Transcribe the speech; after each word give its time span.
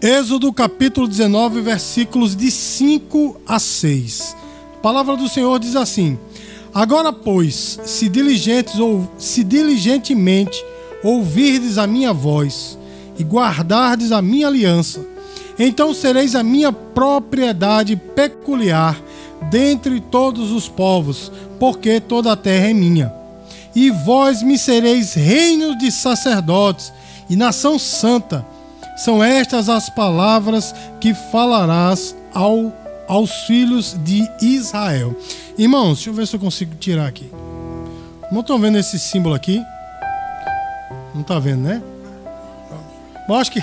Êxodo 0.00 0.52
capítulo 0.52 1.08
19, 1.08 1.60
versículos 1.60 2.36
de 2.36 2.52
5 2.52 3.40
a 3.44 3.58
6. 3.58 4.36
A 4.76 4.80
palavra 4.80 5.16
do 5.16 5.28
Senhor 5.28 5.58
diz 5.58 5.74
assim: 5.74 6.16
Agora, 6.72 7.12
pois, 7.12 7.80
se 7.84 8.08
diligentes 8.08 8.78
ou 8.78 9.10
se 9.18 9.42
diligentemente 9.42 10.64
ouvirdes 11.02 11.78
a 11.78 11.86
minha 11.88 12.12
voz 12.12 12.78
e 13.18 13.24
guardardes 13.24 14.12
a 14.12 14.22
minha 14.22 14.46
aliança, 14.46 15.04
então 15.58 15.92
sereis 15.92 16.36
a 16.36 16.44
minha 16.44 16.70
propriedade 16.70 17.96
peculiar 17.96 18.96
dentre 19.50 19.98
todos 19.98 20.52
os 20.52 20.68
povos, 20.68 21.32
porque 21.58 21.98
toda 21.98 22.30
a 22.30 22.36
terra 22.36 22.68
é 22.68 22.72
minha. 22.72 23.12
E 23.74 23.90
vós 23.90 24.44
me 24.44 24.56
sereis 24.56 25.14
reinos 25.14 25.76
de 25.76 25.90
sacerdotes 25.90 26.92
e 27.28 27.34
nação 27.34 27.80
santa 27.80 28.46
são 28.98 29.22
estas 29.22 29.68
as 29.68 29.88
palavras 29.88 30.74
que 31.00 31.14
falarás 31.14 32.16
ao, 32.34 32.72
aos 33.06 33.30
filhos 33.46 33.96
de 34.02 34.28
Israel. 34.42 35.16
Irmãos, 35.56 35.98
deixa 35.98 36.10
eu 36.10 36.14
ver 36.14 36.26
se 36.26 36.34
eu 36.34 36.40
consigo 36.40 36.74
tirar 36.74 37.06
aqui. 37.06 37.30
Não 38.32 38.40
estão 38.40 38.58
vendo 38.58 38.76
esse 38.76 38.98
símbolo 38.98 39.36
aqui? 39.36 39.62
Não 41.14 41.20
está 41.20 41.38
vendo, 41.38 41.62
né? 41.62 41.80
Eu 43.28 43.34
acho 43.36 43.52
que 43.52 43.60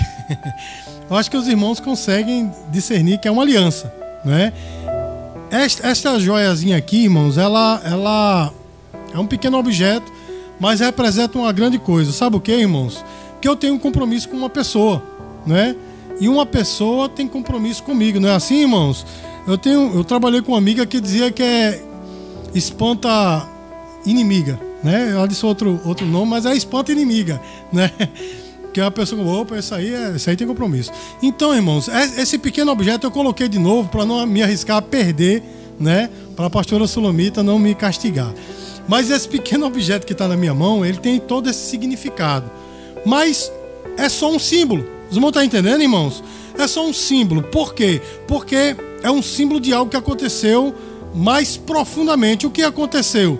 eu 1.10 1.16
acho 1.16 1.30
que 1.30 1.36
os 1.36 1.46
irmãos 1.46 1.80
conseguem 1.80 2.50
discernir 2.70 3.18
que 3.18 3.28
é 3.28 3.30
uma 3.30 3.42
aliança, 3.42 3.92
né? 4.24 4.54
Esta, 5.50 5.86
esta 5.86 6.18
joiazinha 6.18 6.78
aqui, 6.78 7.04
irmãos, 7.04 7.36
ela, 7.36 7.80
ela 7.84 8.52
é 9.12 9.18
um 9.18 9.26
pequeno 9.26 9.58
objeto, 9.58 10.10
mas 10.58 10.80
representa 10.80 11.38
uma 11.38 11.52
grande 11.52 11.78
coisa. 11.78 12.10
Sabe 12.10 12.36
o 12.36 12.40
que, 12.40 12.52
irmãos? 12.52 13.04
Que 13.38 13.46
eu 13.46 13.54
tenho 13.54 13.74
um 13.74 13.78
compromisso 13.78 14.30
com 14.30 14.36
uma 14.36 14.48
pessoa 14.50 15.02
né? 15.46 15.76
E 16.20 16.28
uma 16.28 16.46
pessoa 16.46 17.08
tem 17.08 17.28
compromisso 17.28 17.82
comigo, 17.82 18.18
não 18.18 18.28
é 18.28 18.34
assim, 18.34 18.62
irmãos? 18.62 19.06
Eu 19.46 19.56
tenho, 19.56 19.94
eu 19.94 20.02
trabalhei 20.02 20.42
com 20.42 20.52
uma 20.52 20.58
amiga 20.58 20.84
que 20.86 21.00
dizia 21.00 21.30
que 21.30 21.42
é 21.42 21.82
espanta 22.54 23.46
inimiga, 24.04 24.58
né? 24.82 25.10
Ela 25.12 25.26
disse 25.28 25.44
outro 25.44 25.80
outro 25.84 26.06
nome, 26.06 26.30
mas 26.30 26.46
é 26.46 26.54
espanta 26.54 26.90
inimiga, 26.90 27.40
né? 27.72 27.90
Que 28.72 28.80
é 28.80 28.84
uma 28.84 28.90
pessoa, 28.90 29.40
opa, 29.40 29.58
isso 29.58 29.74
aí, 29.74 29.94
é, 29.94 30.16
isso 30.16 30.28
aí 30.28 30.36
tem 30.36 30.46
compromisso. 30.46 30.90
Então, 31.22 31.54
irmãos, 31.54 31.88
é, 31.88 32.20
esse 32.20 32.38
pequeno 32.38 32.72
objeto 32.72 33.06
eu 33.06 33.10
coloquei 33.10 33.48
de 33.48 33.58
novo 33.58 33.88
para 33.88 34.04
não 34.04 34.26
me 34.26 34.42
arriscar 34.42 34.78
a 34.78 34.82
perder, 34.82 35.42
né? 35.78 36.10
Para 36.34 36.46
a 36.46 36.50
pastora 36.50 36.86
Solomita 36.86 37.42
não 37.42 37.58
me 37.58 37.74
castigar. 37.74 38.32
Mas 38.88 39.10
esse 39.10 39.28
pequeno 39.28 39.64
objeto 39.66 40.06
que 40.06 40.12
está 40.12 40.26
na 40.26 40.36
minha 40.36 40.54
mão, 40.54 40.84
ele 40.84 40.98
tem 40.98 41.18
todo 41.18 41.48
esse 41.48 41.70
significado. 41.70 42.50
Mas 43.04 43.50
é 43.96 44.08
só 44.08 44.30
um 44.30 44.38
símbolo. 44.38 44.95
Os 45.10 45.16
irmãos 45.16 45.30
estão 45.30 45.42
entendendo, 45.42 45.80
irmãos? 45.80 46.22
É 46.58 46.66
só 46.66 46.86
um 46.86 46.92
símbolo. 46.92 47.42
Por 47.42 47.74
quê? 47.74 48.00
Porque 48.26 48.76
é 49.02 49.10
um 49.10 49.22
símbolo 49.22 49.60
de 49.60 49.72
algo 49.72 49.90
que 49.90 49.96
aconteceu 49.96 50.74
mais 51.14 51.56
profundamente. 51.56 52.46
O 52.46 52.50
que 52.50 52.62
aconteceu? 52.62 53.38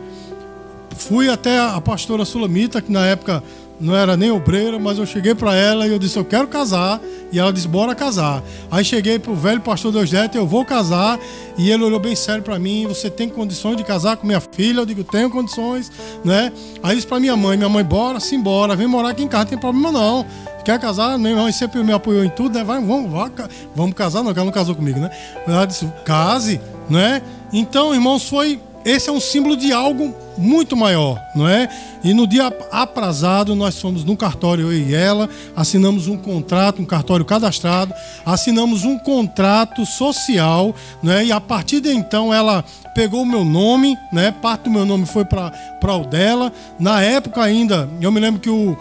Fui 0.96 1.28
até 1.28 1.58
a 1.58 1.80
pastora 1.80 2.24
Sulamita, 2.24 2.80
que 2.80 2.90
na 2.90 3.04
época 3.04 3.42
não 3.78 3.94
era 3.94 4.16
nem 4.16 4.30
obreira, 4.30 4.78
mas 4.78 4.96
eu 4.98 5.04
cheguei 5.04 5.34
para 5.34 5.54
ela 5.54 5.86
e 5.86 5.90
eu 5.90 5.98
disse: 5.98 6.18
Eu 6.18 6.24
quero 6.24 6.48
casar. 6.48 7.00
E 7.30 7.38
ela 7.38 7.52
disse: 7.52 7.68
Bora 7.68 7.94
casar. 7.94 8.42
Aí 8.70 8.84
cheguei 8.84 9.18
para 9.18 9.30
o 9.30 9.36
velho 9.36 9.60
pastor 9.60 9.92
Deusdete: 9.92 10.36
Eu 10.36 10.46
vou 10.46 10.64
casar. 10.64 11.18
E 11.58 11.70
ele 11.70 11.84
olhou 11.84 12.00
bem 12.00 12.16
sério 12.16 12.42
para 12.42 12.58
mim: 12.58 12.86
Você 12.86 13.10
tem 13.10 13.28
condições 13.28 13.76
de 13.76 13.84
casar 13.84 14.16
com 14.16 14.26
minha 14.26 14.40
filha? 14.40 14.80
Eu 14.80 14.86
digo: 14.86 15.04
Tenho 15.04 15.28
condições, 15.28 15.92
né? 16.24 16.50
Aí 16.82 16.94
disse 16.94 17.06
para 17.06 17.20
minha 17.20 17.36
mãe: 17.36 17.56
Minha 17.56 17.68
mãe, 17.68 17.84
bora, 17.84 18.18
sim, 18.18 18.40
bora. 18.40 18.74
Vem 18.74 18.86
morar 18.86 19.10
aqui 19.10 19.22
em 19.22 19.28
casa, 19.28 19.44
não 19.44 19.50
tem 19.50 19.58
problema 19.58 19.92
não. 19.92 20.24
Quer 20.66 20.80
casar? 20.80 21.16
Meu 21.16 21.30
irmão 21.30 21.52
sempre 21.52 21.80
me 21.84 21.92
apoiou 21.92 22.24
em 22.24 22.28
tudo, 22.28 22.58
né? 22.58 22.64
Vai, 22.64 22.82
vamos, 22.82 23.08
vai, 23.08 23.30
vamos 23.72 23.94
casar, 23.94 24.24
não, 24.24 24.32
ela 24.32 24.44
não 24.44 24.50
casou 24.50 24.74
comigo, 24.74 24.98
né? 24.98 25.08
Ela 25.46 25.64
disse, 25.64 25.86
case, 26.04 26.60
né? 26.90 27.22
Então, 27.52 27.94
irmãos, 27.94 28.28
foi. 28.28 28.60
Esse 28.84 29.08
é 29.08 29.12
um 29.12 29.20
símbolo 29.20 29.56
de 29.56 29.72
algo 29.72 30.12
muito 30.36 30.76
maior, 30.76 31.20
não 31.36 31.46
é? 31.46 31.68
E 32.02 32.12
no 32.12 32.26
dia 32.26 32.52
aprazado, 32.72 33.54
nós 33.54 33.80
fomos 33.80 34.02
no 34.02 34.16
cartório, 34.16 34.72
eu 34.72 34.72
e 34.72 34.92
ela, 34.92 35.28
assinamos 35.54 36.08
um 36.08 36.16
contrato, 36.16 36.82
um 36.82 36.84
cartório 36.84 37.24
cadastrado, 37.24 37.94
assinamos 38.24 38.84
um 38.84 38.98
contrato 38.98 39.86
social, 39.86 40.74
né? 41.00 41.26
E 41.26 41.30
a 41.30 41.40
partir 41.40 41.78
de 41.78 41.92
então 41.92 42.34
ela 42.34 42.64
pegou 42.92 43.22
o 43.22 43.26
meu 43.26 43.44
nome, 43.44 43.96
né? 44.12 44.34
Parte 44.42 44.64
do 44.64 44.70
meu 44.70 44.84
nome 44.84 45.06
foi 45.06 45.24
para 45.24 45.52
o 45.96 46.04
dela. 46.04 46.52
Na 46.76 47.00
época 47.02 47.40
ainda, 47.40 47.88
eu 48.00 48.10
me 48.10 48.18
lembro 48.18 48.40
que 48.40 48.50
o 48.50 48.76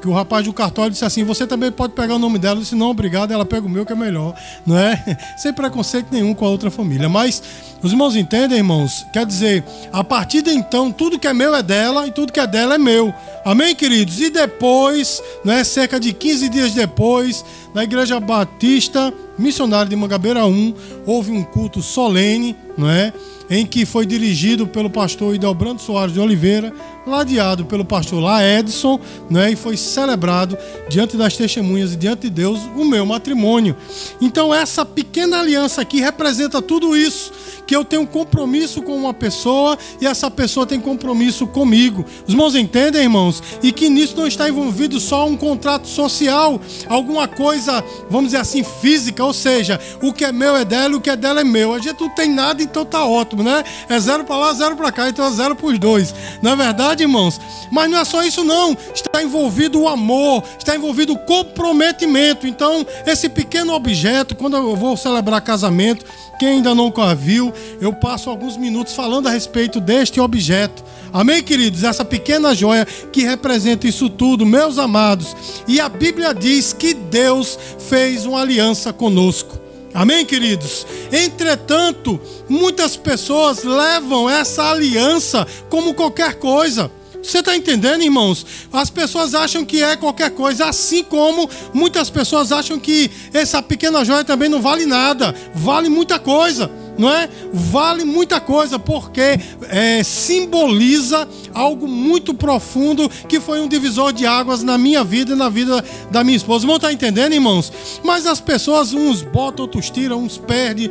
que 0.00 0.08
o 0.08 0.12
rapaz 0.12 0.44
do 0.44 0.52
cartório 0.52 0.90
disse 0.90 1.04
assim: 1.04 1.24
você 1.24 1.46
também 1.46 1.70
pode 1.70 1.92
pegar 1.92 2.14
o 2.14 2.18
nome 2.18 2.38
dela. 2.38 2.56
Eu 2.56 2.62
disse: 2.62 2.74
não, 2.74 2.90
obrigado, 2.90 3.32
ela 3.32 3.44
pega 3.44 3.66
o 3.66 3.70
meu 3.70 3.84
que 3.84 3.92
é 3.92 3.96
melhor, 3.96 4.34
não 4.66 4.78
é? 4.78 5.18
Sem 5.36 5.52
preconceito 5.52 6.08
nenhum 6.10 6.34
com 6.34 6.44
a 6.44 6.48
outra 6.48 6.70
família. 6.70 7.08
Mas 7.08 7.42
os 7.82 7.92
irmãos 7.92 8.16
entendem, 8.16 8.58
irmãos? 8.58 9.06
Quer 9.12 9.26
dizer, 9.26 9.64
a 9.92 10.02
partir 10.02 10.42
de 10.42 10.50
então, 10.50 10.90
tudo 10.90 11.18
que 11.18 11.26
é 11.26 11.32
meu 11.32 11.54
é 11.54 11.62
dela 11.62 12.06
e 12.06 12.12
tudo 12.12 12.32
que 12.32 12.40
é 12.40 12.46
dela 12.46 12.74
é 12.74 12.78
meu. 12.78 13.12
Amém, 13.44 13.74
queridos? 13.74 14.20
E 14.20 14.30
depois, 14.30 15.22
né, 15.44 15.64
cerca 15.64 15.98
de 15.98 16.12
15 16.12 16.48
dias 16.48 16.72
depois, 16.72 17.44
na 17.74 17.84
Igreja 17.84 18.18
Batista 18.18 19.12
Missionária 19.38 19.88
de 19.88 19.96
Mangabeira 19.96 20.44
1, 20.44 20.74
houve 21.06 21.30
um 21.30 21.42
culto 21.42 21.82
solene, 21.82 22.56
não 22.76 22.90
é? 22.90 23.12
em 23.50 23.66
que 23.66 23.84
foi 23.84 24.06
dirigido 24.06 24.64
pelo 24.64 24.88
pastor 24.88 25.34
Idelbrando 25.34 25.82
Soares 25.82 26.14
de 26.14 26.20
Oliveira, 26.20 26.72
ladeado 27.04 27.64
pelo 27.64 27.84
pastor 27.84 28.22
Lá 28.22 28.44
Edson, 28.44 29.00
né, 29.28 29.50
e 29.50 29.56
foi 29.56 29.76
celebrado 29.76 30.56
diante 30.88 31.16
das 31.16 31.36
testemunhas 31.36 31.92
e 31.92 31.96
diante 31.96 32.22
de 32.22 32.30
Deus 32.30 32.60
o 32.76 32.84
meu 32.84 33.04
matrimônio. 33.04 33.76
Então 34.20 34.54
essa 34.54 34.84
pequena 34.84 35.40
aliança 35.40 35.82
aqui 35.82 36.00
representa 36.00 36.62
tudo 36.62 36.96
isso, 36.96 37.32
que 37.70 37.76
eu 37.76 37.84
tenho 37.84 38.04
compromisso 38.04 38.82
com 38.82 38.96
uma 38.96 39.14
pessoa 39.14 39.78
e 40.00 40.04
essa 40.04 40.28
pessoa 40.28 40.66
tem 40.66 40.80
compromisso 40.80 41.46
comigo. 41.46 42.04
Os 42.26 42.34
irmãos 42.34 42.56
entendem, 42.56 43.02
irmãos? 43.02 43.40
E 43.62 43.70
que 43.70 43.88
nisso 43.88 44.16
não 44.16 44.26
está 44.26 44.48
envolvido 44.48 44.98
só 44.98 45.24
um 45.24 45.36
contrato 45.36 45.86
social, 45.86 46.60
alguma 46.88 47.28
coisa, 47.28 47.84
vamos 48.08 48.32
dizer 48.32 48.38
assim, 48.38 48.64
física, 48.64 49.24
ou 49.24 49.32
seja, 49.32 49.78
o 50.02 50.12
que 50.12 50.24
é 50.24 50.32
meu 50.32 50.56
é 50.56 50.64
dela, 50.64 50.96
o 50.96 51.00
que 51.00 51.10
é 51.10 51.14
dela 51.14 51.42
é 51.42 51.44
meu. 51.44 51.72
A 51.72 51.78
gente 51.78 52.00
não 52.00 52.08
tem 52.08 52.28
nada, 52.28 52.60
então 52.60 52.84
tá 52.84 53.06
ótimo 53.06 53.44
né? 53.44 53.62
É 53.88 54.00
zero 54.00 54.24
para 54.24 54.36
lá, 54.36 54.52
zero 54.52 54.74
para 54.74 54.90
cá, 54.90 55.08
então 55.08 55.24
é 55.24 55.30
zero 55.30 55.54
para 55.54 55.66
os 55.68 55.78
dois. 55.78 56.12
Na 56.42 56.50
é 56.50 56.56
verdade, 56.56 57.04
irmãos, 57.04 57.40
mas 57.70 57.88
não 57.88 57.98
é 57.98 58.04
só 58.04 58.24
isso 58.24 58.42
não. 58.42 58.76
Está 58.92 59.22
envolvido 59.22 59.80
o 59.80 59.86
amor, 59.86 60.42
está 60.58 60.74
envolvido 60.74 61.12
o 61.12 61.18
comprometimento. 61.18 62.48
Então, 62.48 62.84
esse 63.06 63.28
pequeno 63.28 63.74
objeto, 63.74 64.34
quando 64.34 64.56
eu 64.56 64.74
vou 64.74 64.96
celebrar 64.96 65.40
casamento, 65.40 66.04
quem 66.40 66.48
ainda 66.48 66.74
não 66.74 66.90
viu, 67.18 67.52
eu 67.82 67.92
passo 67.92 68.30
alguns 68.30 68.56
minutos 68.56 68.94
falando 68.94 69.26
a 69.26 69.30
respeito 69.30 69.78
deste 69.78 70.18
objeto. 70.18 70.82
Amém, 71.12 71.42
queridos? 71.42 71.84
Essa 71.84 72.02
pequena 72.02 72.54
joia 72.54 72.86
que 73.12 73.24
representa 73.24 73.86
isso 73.86 74.08
tudo, 74.08 74.46
meus 74.46 74.78
amados. 74.78 75.36
E 75.68 75.78
a 75.78 75.86
Bíblia 75.86 76.32
diz 76.32 76.72
que 76.72 76.94
Deus 76.94 77.58
fez 77.90 78.24
uma 78.24 78.40
aliança 78.40 78.90
conosco. 78.90 79.58
Amém, 79.92 80.24
queridos? 80.24 80.86
Entretanto, 81.12 82.18
muitas 82.48 82.96
pessoas 82.96 83.62
levam 83.62 84.30
essa 84.30 84.70
aliança 84.70 85.46
como 85.68 85.92
qualquer 85.92 86.36
coisa. 86.36 86.90
Você 87.22 87.38
está 87.38 87.56
entendendo, 87.56 88.02
irmãos? 88.02 88.46
As 88.72 88.90
pessoas 88.90 89.34
acham 89.34 89.64
que 89.64 89.82
é 89.82 89.96
qualquer 89.96 90.30
coisa, 90.30 90.66
assim 90.66 91.02
como 91.02 91.48
muitas 91.74 92.08
pessoas 92.08 92.50
acham 92.50 92.78
que 92.78 93.10
essa 93.32 93.62
pequena 93.62 94.04
joia 94.04 94.24
também 94.24 94.48
não 94.48 94.60
vale 94.60 94.86
nada, 94.86 95.34
vale 95.54 95.88
muita 95.88 96.18
coisa 96.18 96.79
não 97.00 97.10
é? 97.10 97.28
Vale 97.52 98.04
muita 98.04 98.38
coisa, 98.38 98.78
porque 98.78 99.40
é, 99.70 100.02
simboliza 100.02 101.26
algo 101.54 101.88
muito 101.88 102.34
profundo 102.34 103.08
que 103.26 103.40
foi 103.40 103.60
um 103.60 103.66
divisor 103.66 104.12
de 104.12 104.26
águas 104.26 104.62
na 104.62 104.76
minha 104.76 105.02
vida 105.02 105.32
e 105.32 105.36
na 105.36 105.48
vida 105.48 105.82
da 106.10 106.22
minha 106.22 106.36
esposa. 106.36 106.66
Vão 106.66 106.76
estar 106.76 106.88
tá 106.88 106.92
entendendo, 106.92 107.32
irmãos? 107.32 107.72
Mas 108.04 108.26
as 108.26 108.38
pessoas, 108.38 108.92
uns 108.92 109.22
botam, 109.22 109.64
outros 109.64 109.88
tiram, 109.88 110.22
uns 110.22 110.36
perdem, 110.36 110.90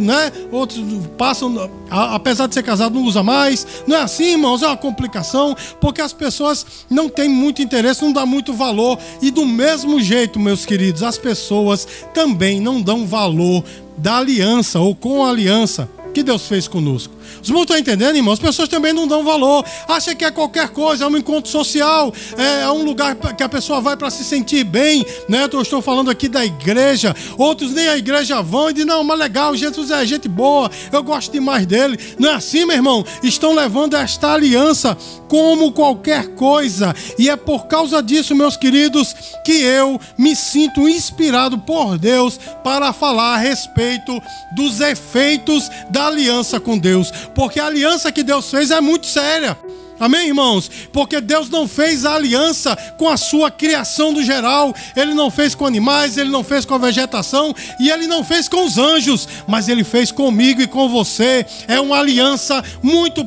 né? 0.00 0.32
outros 0.52 0.80
passam, 1.16 1.68
apesar 1.90 2.46
de 2.46 2.54
ser 2.54 2.62
casado, 2.62 2.94
não 2.94 3.02
usa 3.02 3.22
mais. 3.24 3.66
Não 3.86 3.96
é 3.96 4.02
assim, 4.02 4.32
irmãos? 4.32 4.62
É 4.62 4.66
uma 4.66 4.76
complicação, 4.76 5.56
porque 5.80 6.00
as 6.00 6.12
pessoas 6.12 6.64
não 6.88 7.08
têm 7.08 7.28
muito 7.28 7.60
interesse, 7.60 8.02
não 8.02 8.12
dão 8.12 8.26
muito 8.26 8.52
valor. 8.52 8.96
E 9.20 9.32
do 9.32 9.44
mesmo 9.44 10.00
jeito, 10.00 10.38
meus 10.38 10.64
queridos, 10.64 11.02
as 11.02 11.18
pessoas 11.18 11.86
também 12.14 12.60
não 12.60 12.80
dão 12.80 13.04
valor 13.04 13.64
da 13.98 14.18
aliança 14.18 14.78
ou 14.80 14.94
com 14.94 15.24
a 15.24 15.30
aliança 15.30 15.88
que 16.14 16.22
Deus 16.22 16.46
fez 16.46 16.66
conosco. 16.66 17.14
Os 17.42 17.48
irmãos 17.48 17.62
estão 17.62 17.78
entendendo, 17.78 18.16
irmãos? 18.16 18.34
As 18.34 18.38
pessoas 18.38 18.68
também 18.68 18.92
não 18.92 19.06
dão 19.06 19.24
valor. 19.24 19.64
Acha 19.86 20.14
que 20.14 20.24
é 20.24 20.30
qualquer 20.30 20.68
coisa, 20.70 21.04
é 21.04 21.06
um 21.06 21.16
encontro 21.16 21.50
social, 21.50 22.12
é 22.36 22.68
um 22.70 22.84
lugar 22.84 23.14
que 23.14 23.42
a 23.42 23.48
pessoa 23.48 23.80
vai 23.80 23.96
para 23.96 24.10
se 24.10 24.24
sentir 24.24 24.64
bem, 24.64 25.04
né? 25.28 25.48
Eu 25.52 25.62
estou 25.62 25.82
falando 25.82 26.10
aqui 26.10 26.28
da 26.28 26.44
igreja. 26.44 27.14
Outros 27.36 27.72
nem 27.72 27.88
a 27.88 27.96
igreja 27.96 28.42
vão 28.42 28.70
e 28.70 28.72
dizem, 28.72 28.88
não, 28.88 29.02
mas 29.02 29.18
legal, 29.18 29.56
Jesus 29.56 29.90
é 29.90 30.04
gente 30.06 30.28
boa, 30.28 30.70
eu 30.92 31.02
gosto 31.02 31.32
demais 31.32 31.66
dele. 31.66 31.98
Não 32.18 32.30
é 32.30 32.34
assim, 32.34 32.64
meu 32.64 32.76
irmão? 32.76 33.04
Estão 33.22 33.54
levando 33.54 33.94
esta 33.94 34.32
aliança 34.32 34.96
como 35.28 35.72
qualquer 35.72 36.34
coisa. 36.34 36.94
E 37.18 37.28
é 37.28 37.36
por 37.36 37.66
causa 37.66 38.02
disso, 38.02 38.34
meus 38.34 38.56
queridos, 38.56 39.14
que 39.44 39.52
eu 39.52 40.00
me 40.16 40.34
sinto 40.34 40.88
inspirado 40.88 41.58
por 41.58 41.98
Deus 41.98 42.38
para 42.64 42.92
falar 42.92 43.34
a 43.34 43.38
respeito 43.38 44.20
dos 44.54 44.80
efeitos 44.80 45.68
da 45.90 46.06
aliança 46.06 46.58
com 46.60 46.78
Deus. 46.78 47.12
Porque 47.34 47.60
a 47.60 47.66
aliança 47.66 48.12
que 48.12 48.22
Deus 48.22 48.50
fez 48.50 48.70
é 48.70 48.80
muito 48.80 49.06
séria. 49.06 49.56
Amém, 50.00 50.28
irmãos? 50.28 50.70
Porque 50.92 51.20
Deus 51.20 51.50
não 51.50 51.66
fez 51.66 52.04
a 52.04 52.14
aliança 52.14 52.76
com 52.96 53.08
a 53.08 53.16
sua 53.16 53.50
criação 53.50 54.12
do 54.12 54.22
geral, 54.22 54.72
Ele 54.94 55.12
não 55.12 55.28
fez 55.28 55.56
com 55.56 55.66
animais, 55.66 56.16
Ele 56.16 56.30
não 56.30 56.44
fez 56.44 56.64
com 56.64 56.74
a 56.74 56.78
vegetação 56.78 57.52
e 57.80 57.90
Ele 57.90 58.06
não 58.06 58.22
fez 58.22 58.48
com 58.48 58.64
os 58.64 58.78
anjos, 58.78 59.28
mas 59.48 59.68
Ele 59.68 59.82
fez 59.82 60.12
comigo 60.12 60.62
e 60.62 60.68
com 60.68 60.88
você. 60.88 61.44
É 61.66 61.80
uma 61.80 61.98
aliança 61.98 62.62
muito 62.80 63.24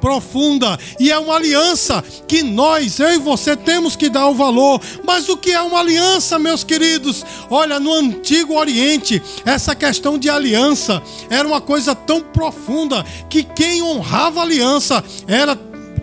profunda 0.00 0.78
e 0.98 1.10
é 1.10 1.18
uma 1.18 1.36
aliança 1.36 2.02
que 2.26 2.42
nós, 2.42 2.98
eu 2.98 3.14
e 3.14 3.18
você, 3.18 3.56
temos 3.56 3.96
que 3.96 4.08
dar 4.08 4.28
o 4.28 4.34
valor. 4.34 4.80
Mas 5.04 5.28
o 5.28 5.36
que 5.36 5.52
é 5.52 5.60
uma 5.60 5.80
aliança, 5.80 6.38
meus 6.38 6.64
queridos? 6.64 7.24
Olha, 7.50 7.78
no 7.78 7.92
Antigo 7.92 8.54
Oriente, 8.54 9.22
essa 9.44 9.74
questão 9.74 10.18
de 10.18 10.28
aliança 10.28 11.02
era 11.30 11.46
uma 11.46 11.60
coisa 11.60 11.94
tão 11.94 12.20
profunda 12.20 13.04
que 13.28 13.42
quem 13.42 13.82
honrava 13.82 14.40
a 14.40 14.42
aliança 14.42 15.04
era 15.26 15.56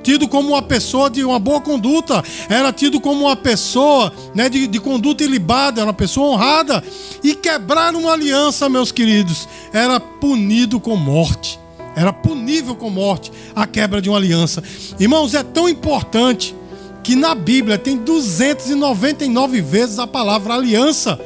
tido 0.06 0.27
como 0.27 0.50
uma 0.50 0.62
pessoa 0.62 1.09
de 1.09 1.24
uma 1.24 1.39
boa 1.39 1.59
conduta, 1.59 2.24
era 2.48 2.71
tido 2.71 3.01
como 3.01 3.25
uma 3.25 3.36
pessoa 3.36 4.13
né, 4.36 4.48
de, 4.48 4.68
de 4.68 4.80
conduta 4.80 5.24
ilibada, 5.24 5.81
era 5.81 5.88
uma 5.88 5.95
pessoa 5.95 6.27
honrada. 6.27 6.83
E 7.24 7.33
quebrar 7.33 7.95
uma 7.95 8.13
aliança, 8.13 8.69
meus 8.69 8.91
queridos, 8.91 9.50
era 9.74 10.00
punido 10.00 10.80
com 10.80 10.95
morte. 10.95 11.59
Era 11.95 12.12
punível 12.12 12.75
com 12.75 12.89
morte 12.89 13.31
a 13.56 13.65
quebra 13.65 14.01
de 14.01 14.09
uma 14.09 14.18
aliança. 14.18 14.62
Irmãos, 15.00 15.33
é 15.33 15.44
tão 15.44 15.69
importante 15.69 16.56
que 17.03 17.15
na 17.15 17.36
Bíblia 17.36 17.77
tem 17.77 17.97
299 17.97 19.62
vezes 19.62 20.00
a 20.00 20.07
palavra 20.07 20.56
aliança. 20.56 21.19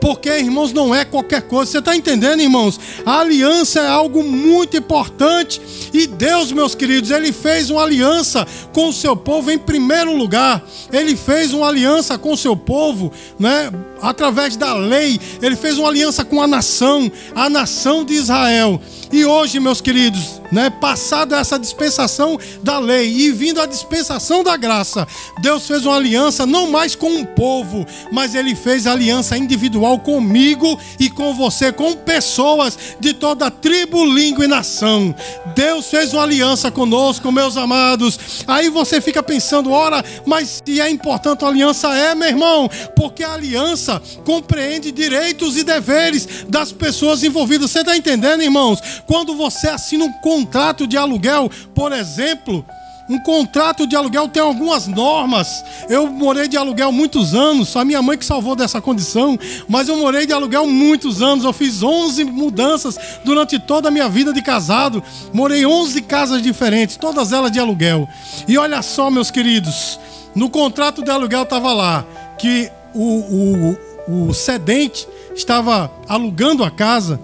Porque, 0.00 0.28
irmãos, 0.28 0.72
não 0.72 0.94
é 0.94 1.04
qualquer 1.04 1.42
coisa. 1.42 1.70
Você 1.70 1.78
está 1.78 1.96
entendendo, 1.96 2.40
irmãos? 2.40 2.78
A 3.04 3.20
aliança 3.20 3.80
é 3.80 3.88
algo 3.88 4.22
muito 4.22 4.76
importante. 4.76 5.60
E 5.92 6.06
Deus, 6.06 6.52
meus 6.52 6.74
queridos, 6.74 7.10
Ele 7.10 7.32
fez 7.32 7.70
uma 7.70 7.82
aliança 7.82 8.46
com 8.72 8.88
o 8.88 8.92
seu 8.92 9.16
povo 9.16 9.50
em 9.50 9.58
primeiro 9.58 10.14
lugar. 10.14 10.62
Ele 10.92 11.16
fez 11.16 11.52
uma 11.52 11.68
aliança 11.68 12.18
com 12.18 12.32
o 12.32 12.36
seu 12.36 12.56
povo, 12.56 13.12
né? 13.38 13.72
Através 14.00 14.56
da 14.56 14.74
lei. 14.74 15.18
Ele 15.40 15.56
fez 15.56 15.78
uma 15.78 15.88
aliança 15.88 16.24
com 16.24 16.40
a 16.42 16.46
nação, 16.46 17.10
a 17.34 17.48
nação 17.48 18.04
de 18.04 18.14
Israel. 18.14 18.80
E 19.12 19.24
hoje, 19.24 19.60
meus 19.60 19.80
queridos, 19.80 20.40
né, 20.50 20.68
passada 20.68 21.38
essa 21.38 21.58
dispensação 21.58 22.38
da 22.62 22.78
lei 22.78 23.08
e 23.08 23.32
vindo 23.32 23.60
a 23.60 23.66
dispensação 23.66 24.42
da 24.42 24.56
graça, 24.56 25.06
Deus 25.40 25.66
fez 25.66 25.86
uma 25.86 25.96
aliança 25.96 26.44
não 26.44 26.70
mais 26.70 26.94
com 26.94 27.08
um 27.08 27.24
povo, 27.24 27.86
mas 28.10 28.34
ele 28.34 28.54
fez 28.54 28.86
aliança 28.86 29.36
individual 29.36 29.98
comigo 29.98 30.78
e 30.98 31.08
com 31.08 31.34
você, 31.34 31.72
com 31.72 31.94
pessoas 31.94 32.78
de 32.98 33.12
toda 33.12 33.50
tribo, 33.50 34.04
língua 34.04 34.44
e 34.44 34.48
nação. 34.48 35.14
Deus 35.56 35.86
fez 35.86 36.12
uma 36.12 36.22
aliança 36.22 36.70
conosco, 36.70 37.32
meus 37.32 37.56
amados. 37.56 38.44
Aí 38.46 38.68
você 38.68 39.00
fica 39.00 39.22
pensando, 39.22 39.72
ora, 39.72 40.04
mas 40.26 40.62
se 40.62 40.80
é 40.82 40.90
importante 40.90 41.46
a 41.46 41.48
aliança 41.48 41.88
é, 41.96 42.14
meu 42.14 42.28
irmão, 42.28 42.68
porque 42.94 43.24
a 43.24 43.32
aliança 43.32 44.00
compreende 44.22 44.92
direitos 44.92 45.56
e 45.56 45.64
deveres 45.64 46.44
das 46.46 46.72
pessoas 46.72 47.24
envolvidas. 47.24 47.70
Você 47.70 47.80
está 47.80 47.96
entendendo, 47.96 48.42
irmãos? 48.42 48.80
Quando 49.06 49.34
você 49.34 49.68
assina 49.68 50.04
um 50.04 50.12
contrato 50.20 50.86
de 50.86 50.98
aluguel, 50.98 51.50
por 51.74 51.90
exemplo, 51.90 52.62
um 53.08 53.18
contrato 53.18 53.86
de 53.86 53.94
aluguel 53.94 54.28
tem 54.28 54.42
algumas 54.42 54.86
normas. 54.86 55.64
Eu 55.88 56.08
morei 56.08 56.48
de 56.48 56.56
aluguel 56.56 56.90
muitos 56.90 57.34
anos, 57.34 57.76
a 57.76 57.84
minha 57.84 58.02
mãe 58.02 58.18
que 58.18 58.24
salvou 58.24 58.56
dessa 58.56 58.80
condição, 58.80 59.38
mas 59.68 59.88
eu 59.88 59.96
morei 59.96 60.26
de 60.26 60.32
aluguel 60.32 60.66
muitos 60.66 61.22
anos. 61.22 61.44
Eu 61.44 61.52
fiz 61.52 61.82
11 61.82 62.24
mudanças 62.24 62.98
durante 63.24 63.58
toda 63.58 63.88
a 63.88 63.90
minha 63.90 64.08
vida 64.08 64.32
de 64.32 64.42
casado. 64.42 65.02
Morei 65.32 65.64
11 65.64 66.02
casas 66.02 66.42
diferentes, 66.42 66.96
todas 66.96 67.32
elas 67.32 67.52
de 67.52 67.60
aluguel. 67.60 68.08
E 68.48 68.58
olha 68.58 68.82
só, 68.82 69.10
meus 69.10 69.30
queridos, 69.30 70.00
no 70.34 70.50
contrato 70.50 71.02
de 71.02 71.10
aluguel 71.10 71.42
estava 71.42 71.72
lá 71.72 72.04
que 72.38 72.70
o, 72.94 73.76
o, 74.08 74.28
o 74.28 74.34
cedente 74.34 75.06
estava 75.34 75.90
alugando 76.08 76.64
a 76.64 76.70
casa 76.70 77.20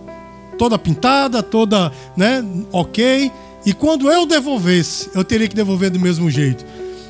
toda 0.63 0.79
pintada, 0.79 1.43
toda, 1.43 1.91
né, 2.17 2.45
ok. 2.71 3.33
E 3.65 3.73
quando 3.73 4.11
eu 4.11 4.27
devolvesse, 4.27 5.11
eu 5.15 5.25
teria 5.25 5.49
que 5.49 5.55
devolver 5.55 5.91
do 5.91 6.01
mesmo 6.01 6.31
jeito. 6.31 6.65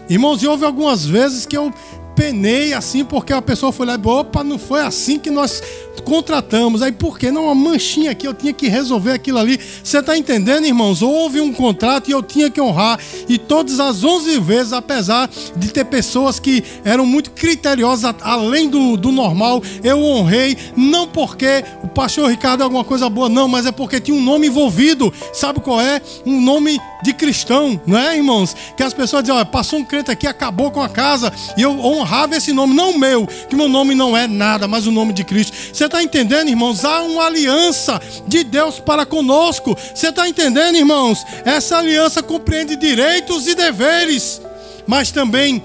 Irmãos, 0.09 0.43
e 0.43 0.47
houve 0.47 0.65
algumas 0.65 1.07
vezes 1.07 1.47
que 1.47 1.57
eu 1.57 1.73
penei 2.15 2.75
assim, 2.75 3.05
porque 3.05 3.33
a 3.33 3.41
pessoa 3.41 3.73
foi 3.73 3.87
lá 3.87 3.95
e 3.95 4.07
opa, 4.07 4.45
não 4.45 4.59
foi 4.59 4.81
assim 4.81 5.19
que 5.19 5.31
nós 5.31 5.63
contratamos. 6.01 6.83
Aí 6.83 6.93
por 6.93 7.19
que 7.19 7.31
não 7.31 7.45
uma 7.45 7.55
manchinha 7.55 8.11
aqui? 8.11 8.27
Eu 8.27 8.35
tinha 8.35 8.53
que 8.53 8.69
resolver 8.69 9.13
aquilo 9.13 9.39
ali. 9.39 9.59
Você 9.83 9.99
está 9.99 10.17
entendendo, 10.17 10.65
irmãos? 10.65 11.03
Houve 11.03 11.41
um 11.41 11.53
contrato 11.53 12.09
e 12.09 12.13
eu 12.13 12.23
tinha 12.23 12.51
que 12.51 12.61
honrar. 12.61 12.99
E 13.29 13.39
todas 13.39 13.81
as 13.81 14.03
11 14.03 14.41
vezes, 14.41 14.73
apesar 14.73 15.29
de 15.57 15.73
ter 15.73 15.85
pessoas 15.85 16.39
que 16.39 16.65
eram 16.85 17.05
muito 17.05 17.31
criteriosas, 17.33 18.15
além 18.23 18.69
do, 18.69 18.97
do 18.97 19.13
normal, 19.13 19.63
eu 19.83 19.99
honrei. 20.03 20.57
Não 20.77 21.07
porque 21.07 21.65
o 21.83 21.89
pastor 21.89 22.31
Ricardo 22.31 22.61
é 22.61 22.65
alguma 22.65 22.85
coisa 22.85 23.09
boa, 23.09 23.29
não, 23.29 23.49
mas 23.49 23.67
é 23.67 23.73
porque 23.73 24.01
tinha 24.01 24.17
um 24.17 24.23
nome 24.23 24.47
envolvido. 24.47 25.13
Sabe 25.33 25.61
qual 25.61 25.81
é? 25.81 26.01
Um 26.25 26.41
nome 26.41 26.81
de 27.03 27.13
cristão, 27.13 27.81
não 27.87 27.99
é, 27.99 28.17
irmãos? 28.17 28.55
Que 28.77 28.83
as 28.83 28.95
pessoas 28.95 29.25
dizem, 29.25 29.45
passou 29.47 29.81
um 29.81 29.85
crente 29.85 30.11
aqui, 30.11 30.27
acabou 30.27 30.71
com 30.71 30.81
a 30.81 30.89
casa. 30.89 31.33
E 31.57 31.63
eu 31.63 31.79
honrava 31.85 32.37
esse 32.37 32.53
nome, 32.53 32.75
não 32.75 32.97
meu, 32.97 33.27
que 33.27 33.57
meu 33.57 33.69
nome 33.69 33.95
não 33.95 34.17
é 34.17 34.27
nada, 34.27 34.69
mas 34.69 34.87
o 34.87 34.93
nome 34.93 35.13
de 35.13 35.25
Cristo. 35.25 35.57
Você 35.73 35.82
está 35.87 36.03
entendendo, 36.03 36.49
irmãos? 36.49 36.85
Há 36.85 37.03
uma 37.03 37.27
aliança 37.27 38.01
de 38.27 38.45
Deus 38.45 38.79
para 38.79 39.07
conosco. 39.07 39.77
Você 39.95 40.09
está 40.09 40.29
entendendo, 40.29 40.77
irmãos? 40.77 41.25
Essa 41.45 41.79
aliança 41.79 42.23
compreende 42.23 42.77
direitos 42.77 43.47
e 43.47 43.55
deveres, 43.55 44.41
mas 44.87 45.11
também 45.11 45.63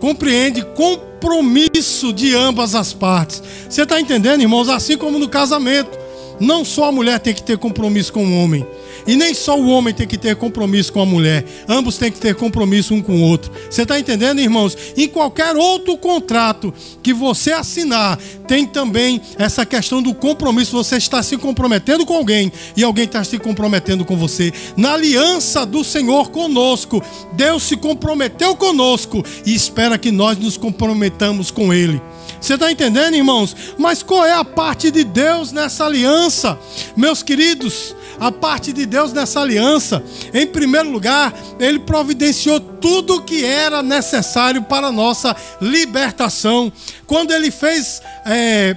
compreende 0.00 0.62
compromisso 0.74 2.12
de 2.12 2.34
ambas 2.34 2.74
as 2.74 2.92
partes. 2.92 3.42
Você 3.68 3.82
está 3.82 4.00
entendendo, 4.00 4.40
irmãos? 4.40 4.68
Assim 4.68 4.96
como 4.96 5.18
no 5.18 5.28
casamento, 5.28 5.98
não 6.40 6.64
só 6.64 6.86
a 6.86 6.92
mulher 6.92 7.20
tem 7.20 7.34
que 7.34 7.42
ter 7.42 7.58
compromisso 7.58 8.12
com 8.12 8.24
o 8.24 8.42
homem, 8.42 8.66
e 9.10 9.16
nem 9.16 9.34
só 9.34 9.58
o 9.58 9.66
homem 9.66 9.92
tem 9.92 10.06
que 10.06 10.16
ter 10.16 10.36
compromisso 10.36 10.92
com 10.92 11.00
a 11.00 11.04
mulher, 11.04 11.44
ambos 11.68 11.98
têm 11.98 12.12
que 12.12 12.20
ter 12.20 12.32
compromisso 12.36 12.94
um 12.94 13.02
com 13.02 13.16
o 13.16 13.22
outro. 13.22 13.50
Você 13.68 13.82
está 13.82 13.98
entendendo, 13.98 14.40
irmãos? 14.40 14.78
Em 14.96 15.08
qualquer 15.08 15.56
outro 15.56 15.96
contrato 15.96 16.72
que 17.02 17.12
você 17.12 17.50
assinar, 17.50 18.16
tem 18.46 18.64
também 18.64 19.20
essa 19.36 19.66
questão 19.66 20.00
do 20.00 20.14
compromisso. 20.14 20.76
Você 20.76 20.96
está 20.96 21.24
se 21.24 21.36
comprometendo 21.36 22.06
com 22.06 22.14
alguém 22.14 22.52
e 22.76 22.84
alguém 22.84 23.06
está 23.06 23.24
se 23.24 23.36
comprometendo 23.36 24.04
com 24.04 24.16
você. 24.16 24.52
Na 24.76 24.92
aliança 24.92 25.66
do 25.66 25.82
Senhor 25.82 26.30
conosco, 26.30 27.02
Deus 27.32 27.64
se 27.64 27.76
comprometeu 27.76 28.54
conosco 28.54 29.24
e 29.44 29.52
espera 29.52 29.98
que 29.98 30.12
nós 30.12 30.38
nos 30.38 30.56
comprometamos 30.56 31.50
com 31.50 31.74
Ele. 31.74 32.00
Você 32.40 32.54
está 32.54 32.70
entendendo, 32.70 33.16
irmãos? 33.16 33.56
Mas 33.76 34.04
qual 34.04 34.24
é 34.24 34.34
a 34.34 34.44
parte 34.44 34.88
de 34.88 35.02
Deus 35.02 35.50
nessa 35.50 35.84
aliança? 35.84 36.56
Meus 36.96 37.24
queridos, 37.24 37.96
a 38.20 38.30
parte 38.30 38.72
de 38.72 38.84
Deus 38.84 39.14
nessa 39.14 39.40
aliança, 39.40 40.02
em 40.32 40.46
primeiro 40.46 40.90
lugar, 40.90 41.34
Ele 41.58 41.78
providenciou 41.78 42.60
tudo 42.60 43.16
o 43.16 43.22
que 43.22 43.44
era 43.44 43.82
necessário 43.82 44.62
para 44.62 44.88
a 44.88 44.92
nossa 44.92 45.34
libertação. 45.60 46.70
Quando 47.06 47.32
Ele 47.32 47.50
fez 47.50 48.02
é, 48.26 48.76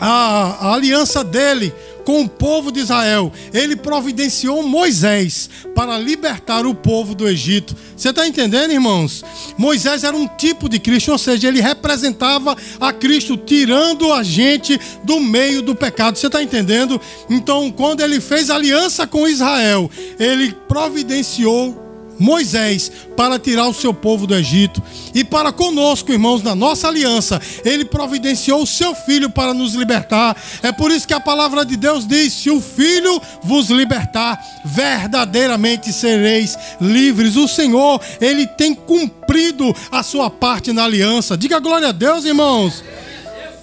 a, 0.00 0.68
a 0.68 0.74
aliança 0.74 1.22
dele 1.22 1.72
com 2.06 2.22
o 2.22 2.28
povo 2.28 2.70
de 2.70 2.78
Israel. 2.78 3.32
Ele 3.52 3.74
providenciou 3.74 4.62
Moisés 4.62 5.50
para 5.74 5.98
libertar 5.98 6.64
o 6.64 6.72
povo 6.72 7.16
do 7.16 7.28
Egito. 7.28 7.76
Você 7.96 8.10
está 8.10 8.26
entendendo, 8.26 8.70
irmãos? 8.70 9.24
Moisés 9.58 10.04
era 10.04 10.16
um 10.16 10.28
tipo 10.28 10.68
de 10.68 10.78
Cristo, 10.78 11.10
ou 11.10 11.18
seja, 11.18 11.48
ele 11.48 11.60
representava 11.60 12.56
a 12.80 12.92
Cristo, 12.92 13.36
tirando 13.36 14.12
a 14.12 14.22
gente 14.22 14.80
do 15.02 15.18
meio 15.18 15.60
do 15.60 15.74
pecado. 15.74 16.16
Você 16.16 16.28
está 16.28 16.40
entendendo? 16.40 17.00
Então, 17.28 17.72
quando 17.72 18.00
ele 18.00 18.20
fez 18.20 18.50
aliança 18.50 19.04
com 19.04 19.26
Israel, 19.26 19.90
ele 20.18 20.54
providenciou 20.68 21.85
Moisés 22.18 22.90
para 23.16 23.38
tirar 23.38 23.66
o 23.66 23.74
seu 23.74 23.92
povo 23.92 24.26
do 24.26 24.34
Egito. 24.34 24.82
E 25.14 25.24
para 25.24 25.52
conosco, 25.52 26.12
irmãos, 26.12 26.42
na 26.42 26.54
nossa 26.54 26.88
aliança, 26.88 27.40
ele 27.64 27.84
providenciou 27.84 28.62
o 28.62 28.66
seu 28.66 28.94
filho 28.94 29.30
para 29.30 29.54
nos 29.54 29.74
libertar. 29.74 30.36
É 30.62 30.72
por 30.72 30.90
isso 30.90 31.06
que 31.06 31.14
a 31.14 31.20
palavra 31.20 31.64
de 31.64 31.76
Deus 31.76 32.06
diz: 32.06 32.32
se 32.32 32.50
o 32.50 32.60
filho 32.60 33.20
vos 33.42 33.68
libertar, 33.70 34.42
verdadeiramente 34.64 35.92
sereis 35.92 36.58
livres. 36.80 37.36
O 37.36 37.48
Senhor, 37.48 38.00
ele 38.20 38.46
tem 38.46 38.74
cumprido 38.74 39.74
a 39.90 40.02
sua 40.02 40.30
parte 40.30 40.72
na 40.72 40.84
aliança. 40.84 41.36
Diga 41.36 41.58
glória 41.58 41.88
a 41.88 41.92
Deus, 41.92 42.24
irmãos. 42.24 42.82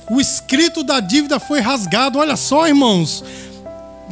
O 0.10 0.20
escrito 0.20 0.84
da 0.84 1.00
dívida 1.00 1.40
foi 1.40 1.60
rasgado. 1.60 2.20
Olha 2.20 2.36
só, 2.36 2.68
irmãos. 2.68 3.24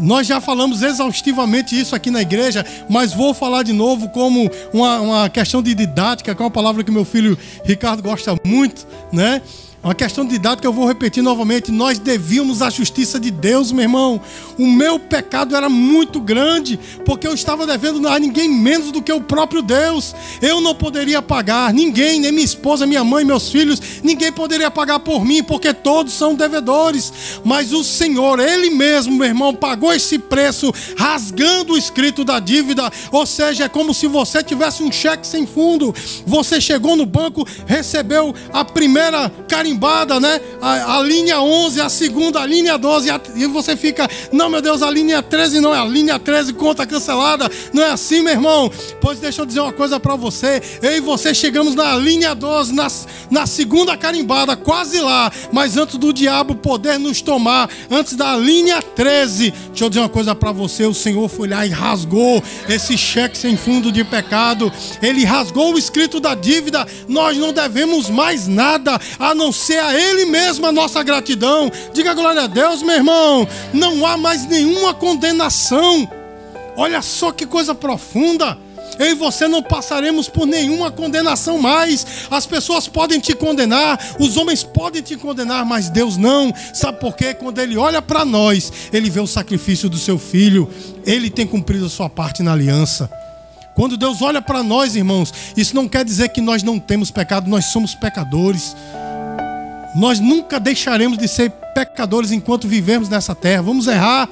Nós 0.01 0.25
já 0.25 0.41
falamos 0.41 0.81
exaustivamente 0.81 1.79
isso 1.79 1.96
aqui 1.96 2.10
na 2.10 2.22
igreja, 2.22 2.65
mas 2.89 3.13
vou 3.13 3.34
falar 3.34 3.63
de 3.63 3.72
novo 3.72 4.10
como 4.10 4.50
uma, 4.74 5.00
uma 5.00 5.29
questão 5.29 5.62
de 5.62 5.75
didática, 5.75 6.34
que 6.34 6.41
é 6.41 6.46
uma 6.46 6.51
palavra 6.51 6.84
que 6.84 6.91
meu 6.91 7.05
filho 7.05 7.38
Ricardo 7.63 8.01
gosta 8.01 8.36
muito, 8.43 8.88
né? 9.13 9.41
Uma 9.83 9.95
questão 9.95 10.23
didática, 10.23 10.67
eu 10.67 10.73
vou 10.73 10.88
repetir 10.88 11.23
novamente. 11.23 11.71
Nós 11.71 11.97
devíamos 11.97 12.61
a 12.61 12.69
justiça 12.69 13.19
de 13.19 13.31
Deus, 13.31 13.71
meu 13.71 13.81
irmão. 13.81 14.21
O 14.55 14.67
meu 14.67 15.00
pecado 15.00 15.55
era 15.55 15.67
muito 15.69 16.21
grande, 16.21 16.79
porque 17.03 17.25
eu 17.25 17.33
estava 17.33 17.65
devendo 17.65 18.07
a 18.07 18.19
ninguém 18.19 18.47
menos 18.47 18.91
do 18.91 19.01
que 19.01 19.11
o 19.11 19.19
próprio 19.19 19.63
Deus. 19.63 20.13
Eu 20.39 20.61
não 20.61 20.75
poderia 20.75 21.19
pagar, 21.19 21.73
ninguém, 21.73 22.19
nem 22.19 22.31
minha 22.31 22.45
esposa, 22.45 22.85
minha 22.85 23.03
mãe, 23.03 23.25
meus 23.25 23.50
filhos, 23.50 23.81
ninguém 24.03 24.31
poderia 24.31 24.69
pagar 24.69 25.00
por 25.00 25.25
mim, 25.25 25.41
porque 25.41 25.73
todos 25.73 26.13
são 26.13 26.35
devedores. 26.35 27.11
Mas 27.43 27.73
o 27.73 27.83
Senhor, 27.83 28.39
Ele 28.39 28.69
mesmo, 28.69 29.15
meu 29.15 29.25
irmão, 29.25 29.55
pagou 29.55 29.91
esse 29.91 30.19
preço, 30.19 30.71
rasgando 30.95 31.73
o 31.73 31.77
escrito 31.77 32.23
da 32.23 32.39
dívida. 32.39 32.91
Ou 33.11 33.25
seja, 33.25 33.63
é 33.63 33.69
como 33.69 33.95
se 33.95 34.05
você 34.05 34.43
tivesse 34.43 34.83
um 34.83 34.91
cheque 34.91 35.25
sem 35.25 35.47
fundo. 35.47 35.91
Você 36.27 36.61
chegou 36.61 36.95
no 36.95 37.07
banco, 37.07 37.47
recebeu 37.65 38.35
a 38.53 38.63
primeira 38.63 39.27
carinha 39.47 39.71
carimbada, 39.72 40.20
né? 40.20 40.40
A, 40.62 40.98
a, 40.98 41.01
linha 41.01 41.42
11, 41.42 41.82
a 41.82 41.90
segunda, 41.90 42.42
a 42.42 42.46
linha 42.46 42.78
12, 42.78 43.10
a, 43.10 43.22
e 43.36 43.46
você 43.48 43.75
fica, 43.75 44.10
não, 44.32 44.50
meu 44.50 44.62
Deus, 44.62 44.82
a 44.82 44.90
linha 44.90 45.24
13 45.24 45.60
não 45.60 45.74
é 45.74 45.80
a 45.80 45.86
linha 45.86 46.20
13, 46.20 46.54
conta 46.54 46.86
cancelada. 46.86 47.50
Não 47.74 47.84
é 47.84 47.92
assim, 47.92 48.22
meu 48.22 48.34
irmão. 48.34 48.72
Pois 49.00 49.20
deixa 49.20 49.42
eu 49.42 49.46
dizer 49.46 49.62
uma 49.62 49.74
coisa 49.74 50.00
para 50.00 50.16
você. 50.16 50.62
Eu 50.82 50.98
e 50.98 51.00
você 51.00 51.34
chegamos 51.34 51.75
na 51.75 51.96
linha 51.96 52.36
12, 52.36 52.74
na, 52.74 52.88
na 53.30 53.46
segunda 53.46 53.96
carimbada, 53.96 54.56
quase 54.56 55.00
lá. 55.00 55.32
Mas 55.51 55.78
antes 55.78 55.98
do 55.98 56.13
diabo 56.13 56.56
poder 56.56 57.00
nos 57.00 57.22
tomar, 57.22 57.70
antes 57.90 58.16
da 58.16 58.36
linha 58.36 58.82
13, 58.82 59.51
deixa 59.51 59.86
eu 59.86 59.90
dizer 59.90 60.01
uma 60.01 60.10
coisa 60.10 60.36
para 60.36 60.51
você. 60.51 60.86
O 60.86 60.94
Senhor 60.94 61.28
foi 61.30 61.48
lá 61.48 61.66
e 61.66 61.70
rasgou 61.70 62.44
esse 62.68 62.98
cheque 62.98 63.38
sem 63.38 63.56
fundo 63.56 63.92
de 63.92 64.04
pecado. 64.04 64.72
Ele 65.01 65.24
rasgou 65.24 65.74
o 65.74 65.80
escrito 65.80 66.20
da 66.20 66.36
dívida. 66.36 66.86
Nós 67.08 67.38
não 67.38 67.54
devemos 67.54 68.10
mais 68.10 68.48
nada 68.48 69.00
a 69.18 69.34
não 69.34 69.51
a 69.70 69.96
Ele 69.96 70.25
mesmo 70.25 70.65
a 70.65 70.72
nossa 70.72 71.03
gratidão. 71.03 71.72
Diga 71.94 72.13
glória 72.13 72.44
a 72.44 72.48
Deus, 72.48 72.82
meu 72.82 72.96
irmão. 72.96 73.48
Não 73.74 74.06
há 74.06 74.18
mais 74.18 74.46
nenhuma 74.48 74.94
condenação. 74.94 76.10
Olha 76.75 77.01
só 77.01 77.32
que 77.32 77.46
coisa 77.46 77.75
profunda. 77.75 78.58
Eu 79.00 79.08
e 79.08 79.13
você 79.15 79.48
não 79.48 79.63
passaremos 79.63 80.27
por 80.27 80.46
nenhuma 80.46 80.91
condenação 80.91 81.58
mais. 81.58 82.06
As 82.30 82.46
pessoas 82.46 82.88
podem 82.88 83.20
te 83.20 83.34
condenar, 83.34 84.00
os 84.20 84.38
homens 84.38 84.63
podem 84.63 85.01
te 85.01 85.15
condenar, 85.15 85.65
mas 85.65 85.89
Deus 85.89 86.18
não. 86.18 86.53
Sabe 86.74 87.00
por 87.00 87.15
quê? 87.15 87.34
Quando 87.34 87.60
Ele 87.60 87.77
olha 87.77 88.01
para 88.01 88.25
nós, 88.25 88.72
Ele 88.91 89.10
vê 89.10 89.20
o 89.20 89.27
sacrifício 89.27 89.89
do 89.89 89.98
seu 89.98 90.20
filho, 90.20 90.70
Ele 91.06 91.30
tem 91.30 91.48
cumprido 91.48 91.86
a 91.86 91.89
sua 91.89 92.10
parte 92.10 92.44
na 92.44 92.53
aliança. 92.53 93.10
Quando 93.74 93.98
Deus 93.98 94.22
olha 94.22 94.41
para 94.41 94.62
nós, 94.62 94.96
irmãos, 94.96 95.34
isso 95.56 95.75
não 95.75 95.88
quer 95.88 96.03
dizer 96.03 96.30
que 96.30 96.41
nós 96.41 96.62
não 96.62 96.77
temos 96.77 97.10
pecado, 97.10 97.50
nós 97.50 97.65
somos 97.65 97.96
pecadores. 97.96 98.75
Nós 99.95 100.19
nunca 100.19 100.60
deixaremos 100.60 101.17
de 101.17 101.27
ser 101.27 101.51
pecadores 101.74 102.31
enquanto 102.31 102.67
vivemos 102.67 103.10
nessa 103.10 103.36
terra. 103.36 103.62
Vamos 103.62 103.88
errar 103.88 104.29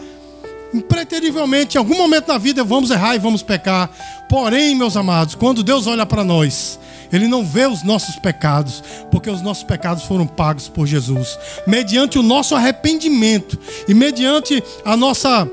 impreterivelmente, 0.74 1.76
em 1.76 1.80
algum 1.80 1.98
momento 1.98 2.28
na 2.28 2.38
vida 2.38 2.64
vamos 2.64 2.92
errar 2.92 3.16
e 3.16 3.20
vamos 3.20 3.42
pecar. 3.42 3.90
Porém, 4.30 4.76
meus 4.76 4.96
amados, 4.96 5.36
quando 5.36 5.64
Deus 5.64 5.88
olha 5.88 6.06
para 6.06 6.24
nós, 6.24 6.80
Ele 7.12 7.28
não 7.28 7.44
vê 7.44 7.66
os 7.66 7.84
nossos 7.84 8.16
pecados, 8.18 8.84
porque 9.10 9.30
os 9.30 9.42
nossos 9.42 9.64
pecados 9.64 10.04
foram 10.04 10.28
pagos 10.28 10.68
por 10.68 10.86
Jesus. 10.86 11.38
Mediante 11.66 12.20
o 12.20 12.24
nosso 12.24 12.56
arrependimento 12.56 13.58
e 13.88 13.94
mediante 13.94 14.64
a 14.86 14.96
nossa 14.96 15.50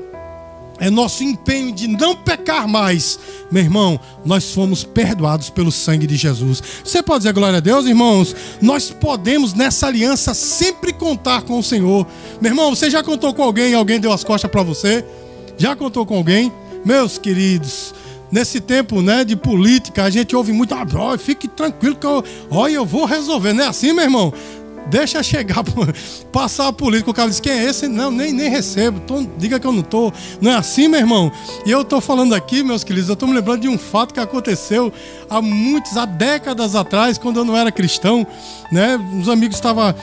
é 0.79 0.89
nosso 0.89 1.23
empenho 1.23 1.71
de 1.71 1.87
não 1.87 2.15
pecar 2.15 2.67
mais. 2.67 3.19
Meu 3.51 3.63
irmão, 3.63 3.99
nós 4.25 4.51
fomos 4.51 4.83
perdoados 4.83 5.49
pelo 5.49 5.71
sangue 5.71 6.05
de 6.05 6.15
Jesus. 6.15 6.61
Você 6.83 7.01
pode 7.01 7.19
dizer 7.19 7.33
glória 7.33 7.57
a 7.57 7.61
Deus, 7.61 7.85
irmãos? 7.85 8.35
Nós 8.61 8.91
podemos 8.91 9.53
nessa 9.53 9.87
aliança 9.87 10.33
sempre 10.33 10.93
contar 10.93 11.41
com 11.43 11.57
o 11.59 11.63
Senhor. 11.63 12.05
Meu 12.41 12.51
irmão, 12.51 12.75
você 12.75 12.89
já 12.89 13.03
contou 13.03 13.33
com 13.33 13.43
alguém 13.43 13.71
e 13.71 13.75
alguém 13.75 13.99
deu 13.99 14.11
as 14.11 14.23
costas 14.23 14.49
para 14.49 14.63
você? 14.63 15.05
Já 15.57 15.75
contou 15.75 16.05
com 16.05 16.15
alguém? 16.15 16.51
Meus 16.85 17.17
queridos, 17.17 17.93
nesse 18.31 18.61
tempo 18.61 19.01
né, 19.01 19.25
de 19.25 19.35
política, 19.35 20.03
a 20.03 20.09
gente 20.09 20.35
ouve 20.35 20.53
muito, 20.53 20.73
ah, 20.73 21.17
fique 21.17 21.47
tranquilo 21.47 21.95
que 21.95 22.05
eu, 22.05 22.23
olha, 22.49 22.73
eu 22.73 22.85
vou 22.85 23.05
resolver. 23.05 23.53
Não 23.53 23.63
é 23.63 23.67
assim, 23.67 23.93
meu 23.93 24.03
irmão? 24.03 24.33
Deixa 24.89 25.21
chegar, 25.21 25.63
passar 26.31 26.67
a 26.67 26.73
política. 26.73 27.11
O 27.11 27.13
cara 27.13 27.29
diz: 27.29 27.39
quem 27.39 27.51
é 27.51 27.63
esse? 27.63 27.87
Não, 27.87 28.09
nem, 28.09 28.31
nem 28.31 28.49
recebo. 28.49 28.99
Tô, 29.01 29.25
diga 29.37 29.59
que 29.59 29.67
eu 29.67 29.71
não 29.71 29.83
tô. 29.83 30.11
Não 30.41 30.51
é 30.51 30.55
assim, 30.55 30.87
meu 30.87 30.99
irmão? 30.99 31.31
E 31.65 31.71
eu 31.71 31.83
tô 31.83 31.99
falando 31.99 32.33
aqui, 32.33 32.63
meus 32.63 32.83
queridos, 32.83 33.09
eu 33.09 33.15
tô 33.15 33.27
me 33.27 33.33
lembrando 33.33 33.61
de 33.61 33.67
um 33.67 33.77
fato 33.77 34.13
que 34.13 34.19
aconteceu 34.19 34.91
há 35.29 35.41
muitos, 35.41 35.97
há 35.97 36.05
décadas 36.05 36.75
atrás, 36.75 37.17
quando 37.17 37.37
eu 37.37 37.45
não 37.45 37.57
era 37.57 37.71
cristão. 37.71 38.25
Né? 38.71 38.97
Uns 39.13 39.29
amigos 39.29 39.57
estavam 39.57 39.93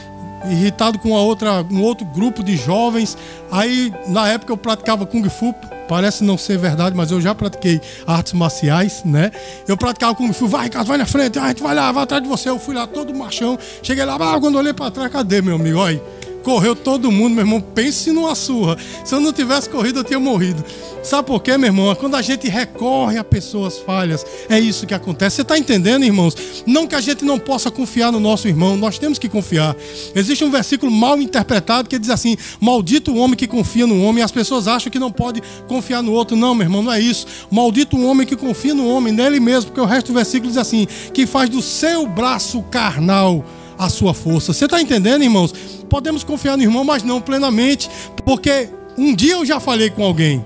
irritado 0.46 0.98
com 0.98 1.10
outra, 1.10 1.64
um 1.70 1.82
outro 1.82 2.04
grupo 2.06 2.42
de 2.42 2.56
jovens. 2.56 3.16
Aí, 3.50 3.92
na 4.08 4.28
época, 4.28 4.52
eu 4.52 4.56
praticava 4.56 5.06
Kung 5.06 5.28
Fu. 5.28 5.54
Parece 5.88 6.24
não 6.24 6.38
ser 6.38 6.56
verdade, 6.56 6.96
mas 6.96 7.10
eu 7.10 7.20
já 7.20 7.34
pratiquei 7.34 7.80
artes 8.06 8.32
marciais, 8.32 9.02
né? 9.04 9.30
Eu 9.68 9.76
praticava 9.76 10.14
Kung 10.14 10.32
Fu. 10.32 10.46
Vai, 10.46 10.68
Carlos, 10.68 10.88
vai 10.88 10.98
na 10.98 11.06
frente. 11.06 11.38
A 11.38 11.48
gente 11.48 11.62
vai 11.62 11.74
lá, 11.74 11.92
vai 11.92 12.04
atrás 12.04 12.22
de 12.22 12.28
você. 12.28 12.48
Eu 12.48 12.58
fui 12.58 12.74
lá 12.74 12.86
todo 12.86 13.14
machão. 13.14 13.58
Cheguei 13.82 14.04
lá, 14.04 14.16
ah, 14.16 14.40
quando 14.40 14.56
olhei 14.56 14.72
pra 14.72 14.90
trás, 14.90 15.10
cadê, 15.10 15.42
meu 15.42 15.56
amigo? 15.56 15.78
Olha 15.78 16.00
correu 16.44 16.76
todo 16.76 17.10
mundo, 17.10 17.34
meu 17.34 17.42
irmão. 17.42 17.60
Pense 17.60 18.12
numa 18.12 18.34
surra. 18.34 18.76
Se 19.04 19.14
eu 19.14 19.20
não 19.20 19.32
tivesse 19.32 19.68
corrido, 19.68 20.00
eu 20.00 20.04
tinha 20.04 20.20
morrido. 20.20 20.62
Sabe 21.02 21.26
por 21.26 21.42
quê, 21.42 21.58
meu 21.58 21.68
irmão? 21.68 21.90
É 21.90 21.94
quando 21.94 22.14
a 22.14 22.22
gente 22.22 22.48
recorre 22.48 23.18
a 23.18 23.24
pessoas 23.24 23.78
falhas, 23.78 24.24
é 24.48 24.60
isso 24.60 24.86
que 24.86 24.94
acontece. 24.94 25.36
Você 25.36 25.42
está 25.42 25.58
entendendo, 25.58 26.04
irmãos? 26.04 26.36
Não 26.66 26.86
que 26.86 26.94
a 26.94 27.00
gente 27.00 27.24
não 27.24 27.38
possa 27.38 27.70
confiar 27.70 28.12
no 28.12 28.20
nosso 28.20 28.46
irmão, 28.46 28.76
nós 28.76 28.98
temos 28.98 29.18
que 29.18 29.28
confiar. 29.28 29.74
Existe 30.14 30.44
um 30.44 30.50
versículo 30.50 30.92
mal 30.92 31.20
interpretado 31.20 31.88
que 31.88 31.98
diz 31.98 32.10
assim: 32.10 32.36
Maldito 32.60 33.10
o 33.10 33.16
homem 33.16 33.36
que 33.36 33.46
confia 33.46 33.86
no 33.86 34.02
homem. 34.02 34.22
As 34.22 34.32
pessoas 34.32 34.68
acham 34.68 34.92
que 34.92 34.98
não 34.98 35.10
pode 35.10 35.42
confiar 35.66 36.02
no 36.02 36.12
outro. 36.12 36.36
Não, 36.36 36.54
meu 36.54 36.66
irmão, 36.66 36.82
não 36.82 36.92
é 36.92 37.00
isso. 37.00 37.26
Maldito 37.50 37.96
o 37.96 38.06
homem 38.06 38.26
que 38.26 38.36
confia 38.36 38.74
no 38.74 38.88
homem, 38.88 39.12
nele 39.12 39.40
mesmo, 39.40 39.70
porque 39.70 39.80
o 39.80 39.86
resto 39.86 40.08
do 40.08 40.14
versículo 40.14 40.50
diz 40.50 40.58
assim: 40.58 40.86
Que 41.12 41.26
faz 41.26 41.48
do 41.48 41.62
seu 41.62 42.06
braço 42.06 42.62
carnal 42.70 43.44
a 43.78 43.88
sua 43.88 44.14
força. 44.14 44.52
Você 44.52 44.64
está 44.64 44.80
entendendo, 44.80 45.22
irmãos? 45.22 45.52
Podemos 45.88 46.24
confiar 46.24 46.56
no 46.56 46.62
irmão, 46.62 46.84
mas 46.84 47.02
não 47.02 47.20
plenamente, 47.20 47.90
porque 48.24 48.68
um 48.96 49.14
dia 49.14 49.34
eu 49.34 49.44
já 49.44 49.60
falei 49.60 49.90
com 49.90 50.04
alguém. 50.04 50.44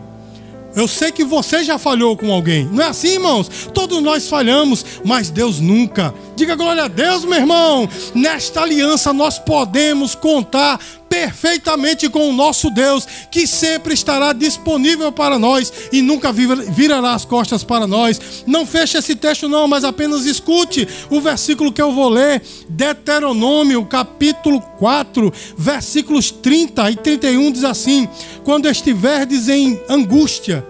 Eu 0.76 0.86
sei 0.86 1.10
que 1.10 1.24
você 1.24 1.64
já 1.64 1.78
falhou 1.78 2.16
com 2.16 2.30
alguém. 2.30 2.66
Não 2.66 2.84
é 2.84 2.88
assim, 2.88 3.14
irmãos? 3.14 3.48
Todos 3.72 4.00
nós 4.02 4.28
falhamos, 4.28 4.84
mas 5.04 5.30
Deus 5.30 5.58
nunca. 5.58 6.14
Diga 6.36 6.54
glória 6.54 6.84
a 6.84 6.88
Deus, 6.88 7.24
meu 7.24 7.38
irmão. 7.38 7.88
Nesta 8.14 8.62
aliança 8.62 9.12
nós 9.12 9.38
podemos 9.38 10.14
contar 10.14 10.78
perfeitamente 11.08 12.08
com 12.08 12.28
o 12.28 12.32
nosso 12.32 12.70
Deus, 12.70 13.06
que 13.30 13.46
sempre 13.46 13.94
estará 13.94 14.32
disponível 14.32 15.10
para 15.10 15.38
nós 15.38 15.72
e 15.92 16.02
nunca 16.02 16.32
virará 16.32 17.14
as 17.14 17.24
costas 17.24 17.64
para 17.64 17.86
nós. 17.86 18.44
Não 18.46 18.66
feche 18.66 18.98
esse 18.98 19.14
texto, 19.14 19.48
não, 19.48 19.66
mas 19.66 19.84
apenas 19.84 20.26
escute 20.26 20.86
o 21.10 21.20
versículo 21.20 21.72
que 21.72 21.82
eu 21.82 21.92
vou 21.92 22.08
ler, 22.08 22.42
Deuteronômio, 22.68 23.84
capítulo 23.86 24.60
4, 24.60 25.32
versículos 25.56 26.30
30 26.30 26.90
e 26.90 26.96
31, 26.96 27.52
diz 27.52 27.64
assim: 27.64 28.08
Quando 28.44 28.68
estiverdes 28.68 29.48
em 29.48 29.80
angústia, 29.88 30.64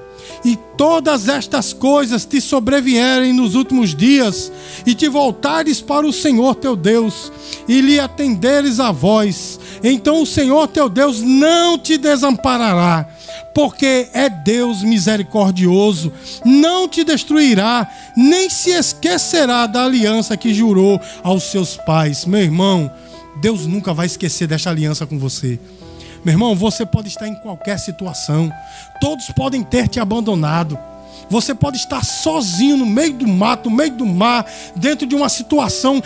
e 0.45 0.57
todas 0.77 1.29
estas 1.29 1.73
coisas 1.73 2.25
te 2.25 2.41
sobrevierem 2.41 3.33
nos 3.33 3.55
últimos 3.55 3.95
dias, 3.95 4.53
e 4.87 4.95
te 4.95 5.09
voltares 5.09 5.81
para 5.81 6.07
o 6.07 6.13
Senhor 6.13 6.55
teu 6.55 6.77
Deus, 6.77 7.33
e 7.67 7.81
lhe 7.81 7.99
atenderes 7.99 8.81
a 8.81 8.93
voz, 8.93 9.59
então 9.83 10.23
o 10.23 10.27
Senhor 10.27 10.69
teu 10.69 10.89
Deus 10.89 11.21
não 11.21 11.79
te 11.79 11.99
desamparará, 11.99 13.09
porque 13.55 14.09
é 14.13 14.29
Deus 14.29 14.83
misericordioso, 14.83 16.13
não 16.45 16.89
te 16.89 17.03
destruirá, 17.03 17.91
nem 18.17 18.49
se 18.49 18.71
esquecerá 18.71 19.67
da 19.67 19.85
aliança 19.85 20.37
que 20.37 20.55
jurou 20.55 21.01
aos 21.23 21.45
seus 21.45 21.77
pais. 21.77 22.25
Meu 22.25 22.41
irmão, 22.41 22.91
Deus 23.41 23.67
nunca 23.67 23.93
vai 23.93 24.07
esquecer 24.07 24.47
desta 24.47 24.71
aliança 24.71 25.07
com 25.07 25.19
você. 25.19 25.59
Meu 26.25 26.35
irmão, 26.35 26.55
você 26.55 26.85
pode 26.85 27.09
estar 27.09 27.29
em 27.29 27.35
qualquer 27.35 27.79
situação, 27.79 28.53
todos 29.01 29.31
podem 29.31 29.63
ter 29.63 29.89
te 29.89 30.01
abandonado. 30.01 30.79
Você 31.31 31.55
pode 31.55 31.77
estar 31.77 32.05
sozinho 32.05 32.77
no 32.77 32.87
meio 32.87 33.13
do 33.13 33.29
mato, 33.29 33.69
no 33.69 33.77
meio 33.77 33.93
do 33.93 34.07
mar, 34.07 34.47
dentro 34.75 35.07
de 35.07 35.15
uma 35.15 35.29
situação 35.29 36.03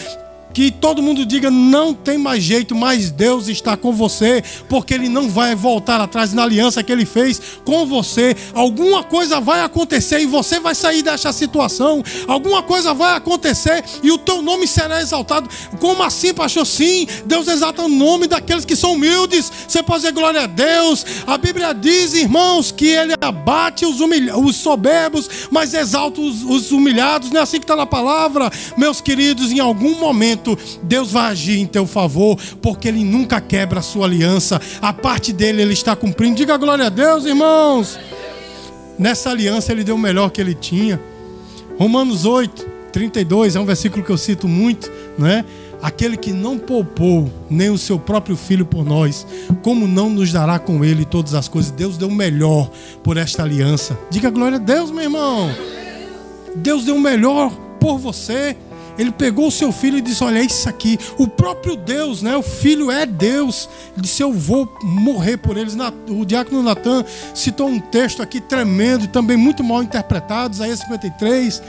que 0.52 0.70
todo 0.70 1.02
mundo 1.02 1.24
diga 1.24 1.50
não 1.50 1.94
tem 1.94 2.18
mais 2.18 2.42
jeito, 2.42 2.74
mas 2.74 3.10
Deus 3.10 3.48
está 3.48 3.76
com 3.76 3.92
você, 3.92 4.42
porque 4.68 4.94
Ele 4.94 5.08
não 5.08 5.28
vai 5.28 5.54
voltar 5.54 6.00
atrás 6.00 6.32
na 6.32 6.42
aliança 6.42 6.82
que 6.82 6.92
Ele 6.92 7.06
fez 7.06 7.40
com 7.64 7.86
você. 7.86 8.36
Alguma 8.54 9.02
coisa 9.02 9.40
vai 9.40 9.62
acontecer 9.62 10.20
e 10.20 10.26
você 10.26 10.60
vai 10.60 10.74
sair 10.74 11.02
dessa 11.02 11.32
situação. 11.32 12.02
Alguma 12.26 12.62
coisa 12.62 12.92
vai 12.92 13.16
acontecer 13.16 13.84
e 14.02 14.10
o 14.10 14.18
teu 14.18 14.42
nome 14.42 14.66
será 14.66 15.00
exaltado. 15.00 15.48
Como 15.78 16.02
assim, 16.02 16.34
pastor? 16.34 16.66
Sim, 16.66 17.06
Deus 17.24 17.48
exalta 17.48 17.82
o 17.82 17.88
nome 17.88 18.26
daqueles 18.26 18.64
que 18.64 18.76
são 18.76 18.92
humildes. 18.92 19.50
Você 19.66 19.82
pode 19.82 20.02
dizer 20.02 20.12
glória 20.12 20.42
a 20.42 20.46
Deus. 20.46 21.04
A 21.26 21.38
Bíblia 21.38 21.72
diz, 21.72 22.14
irmãos, 22.14 22.70
que 22.72 22.88
Ele 22.88 23.14
abate 23.20 23.86
os, 23.86 24.00
os 24.00 24.56
soberbos, 24.56 25.28
mas 25.50 25.74
exalta 25.74 26.20
os, 26.20 26.42
os 26.42 26.72
humilhados. 26.72 27.30
Não 27.30 27.40
é 27.40 27.42
assim 27.42 27.58
que 27.58 27.64
está 27.64 27.76
na 27.76 27.86
palavra, 27.86 28.50
meus 28.76 29.00
queridos. 29.00 29.52
Em 29.52 29.60
algum 29.60 29.98
momento 29.98 30.41
momento, 30.42 30.58
Deus 30.82 31.12
vai 31.12 31.30
agir 31.30 31.58
em 31.58 31.66
teu 31.66 31.86
favor, 31.86 32.38
porque 32.60 32.88
Ele 32.88 33.04
nunca 33.04 33.40
quebra 33.40 33.78
a 33.78 33.82
sua 33.82 34.06
aliança. 34.06 34.60
A 34.80 34.92
parte 34.92 35.32
dele 35.32 35.62
Ele 35.62 35.72
está 35.72 35.94
cumprindo. 35.94 36.36
Diga 36.36 36.56
glória 36.56 36.86
a 36.86 36.88
Deus, 36.88 37.24
irmãos. 37.24 37.98
Nessa 38.98 39.30
aliança 39.30 39.72
Ele 39.72 39.84
deu 39.84 39.94
o 39.94 39.98
melhor 39.98 40.30
que 40.30 40.40
Ele 40.40 40.54
tinha. 40.54 41.00
Romanos 41.78 42.24
8, 42.24 42.66
32 42.92 43.56
é 43.56 43.60
um 43.60 43.64
versículo 43.64 44.04
que 44.04 44.10
eu 44.10 44.18
cito 44.18 44.46
muito, 44.46 44.90
não 45.16 45.26
é? 45.26 45.44
Aquele 45.80 46.16
que 46.16 46.32
não 46.32 46.58
poupou 46.58 47.28
nem 47.50 47.68
o 47.68 47.78
seu 47.78 47.98
próprio 47.98 48.36
filho 48.36 48.64
por 48.64 48.84
nós, 48.84 49.26
como 49.62 49.88
não 49.88 50.08
nos 50.08 50.32
dará 50.32 50.56
com 50.56 50.84
ele 50.84 51.04
todas 51.04 51.34
as 51.34 51.48
coisas? 51.48 51.72
Deus 51.72 51.96
deu 51.96 52.06
o 52.06 52.14
melhor 52.14 52.70
por 53.02 53.16
esta 53.16 53.42
aliança. 53.42 53.98
Diga 54.08 54.30
glória 54.30 54.58
a 54.58 54.60
Deus, 54.60 54.92
meu 54.92 55.02
irmão. 55.02 55.50
Deus 56.54 56.84
deu 56.84 56.94
o 56.94 57.00
melhor 57.00 57.50
por 57.80 57.98
você. 57.98 58.56
Ele 58.98 59.10
pegou 59.10 59.48
o 59.48 59.50
seu 59.50 59.72
filho 59.72 59.98
e 59.98 60.00
disse: 60.00 60.22
Olha, 60.22 60.38
é 60.38 60.44
isso 60.44 60.68
aqui. 60.68 60.98
O 61.18 61.26
próprio 61.26 61.76
Deus, 61.76 62.22
né? 62.22 62.36
O 62.36 62.42
filho 62.42 62.90
é 62.90 63.06
Deus. 63.06 63.68
Ele 63.92 64.02
disse: 64.02 64.22
Eu 64.22 64.32
vou 64.32 64.68
morrer 64.82 65.36
por 65.36 65.56
eles. 65.56 65.76
O 66.08 66.24
diácono 66.24 66.62
Natan 66.62 67.04
citou 67.34 67.68
um 67.68 67.80
texto 67.80 68.22
aqui 68.22 68.40
tremendo, 68.40 69.06
também 69.08 69.36
muito 69.36 69.62
mal 69.64 69.82
interpretado, 69.82 70.54
Isaías 70.54 70.80
53 70.80 71.62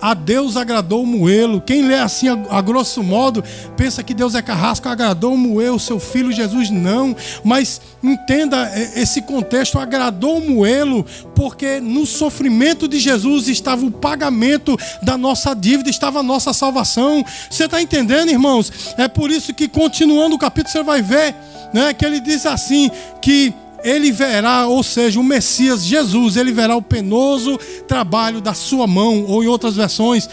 a 0.00 0.14
Deus 0.14 0.56
agradou 0.56 1.02
o 1.02 1.06
moelo. 1.06 1.60
Quem 1.60 1.82
lê 1.82 1.96
assim 1.96 2.28
a, 2.28 2.38
a, 2.50 2.60
grosso 2.60 3.02
modo, 3.02 3.42
pensa 3.76 4.02
que 4.02 4.14
Deus 4.14 4.34
é 4.34 4.42
carrasco, 4.42 4.88
agradou 4.88 5.34
o 5.34 5.38
moelo, 5.38 5.78
seu 5.78 5.98
filho 5.98 6.32
Jesus 6.32 6.70
não. 6.70 7.16
Mas 7.44 7.80
entenda 8.02 8.70
esse 8.94 9.22
contexto, 9.22 9.78
agradou 9.78 10.38
o 10.38 10.50
moelo, 10.50 11.04
porque 11.34 11.80
no 11.80 12.06
sofrimento 12.06 12.86
de 12.86 12.98
Jesus 12.98 13.48
estava 13.48 13.84
o 13.84 13.90
pagamento 13.90 14.76
da 15.02 15.18
nossa 15.18 15.54
dívida, 15.54 15.90
estava 15.90 16.20
a 16.20 16.22
nossa 16.22 16.52
salvação. 16.52 17.24
Você 17.50 17.64
está 17.64 17.82
entendendo, 17.82 18.30
irmãos? 18.30 18.94
É 18.96 19.08
por 19.08 19.30
isso 19.30 19.52
que 19.52 19.68
continuando 19.68 20.36
o 20.36 20.38
capítulo 20.38 20.72
você 20.72 20.82
vai 20.82 21.02
ver, 21.02 21.34
né, 21.72 21.92
que 21.92 22.04
ele 22.04 22.20
diz 22.20 22.46
assim 22.46 22.90
que 23.20 23.52
ele 23.82 24.10
verá, 24.10 24.66
ou 24.66 24.82
seja, 24.82 25.20
o 25.20 25.24
Messias 25.24 25.84
Jesus, 25.84 26.36
ele 26.36 26.52
verá 26.52 26.76
o 26.76 26.82
penoso 26.82 27.58
trabalho 27.86 28.40
da 28.40 28.54
sua 28.54 28.86
mão, 28.86 29.24
ou 29.26 29.42
em 29.42 29.46
outras 29.46 29.76
versões, 29.76 30.28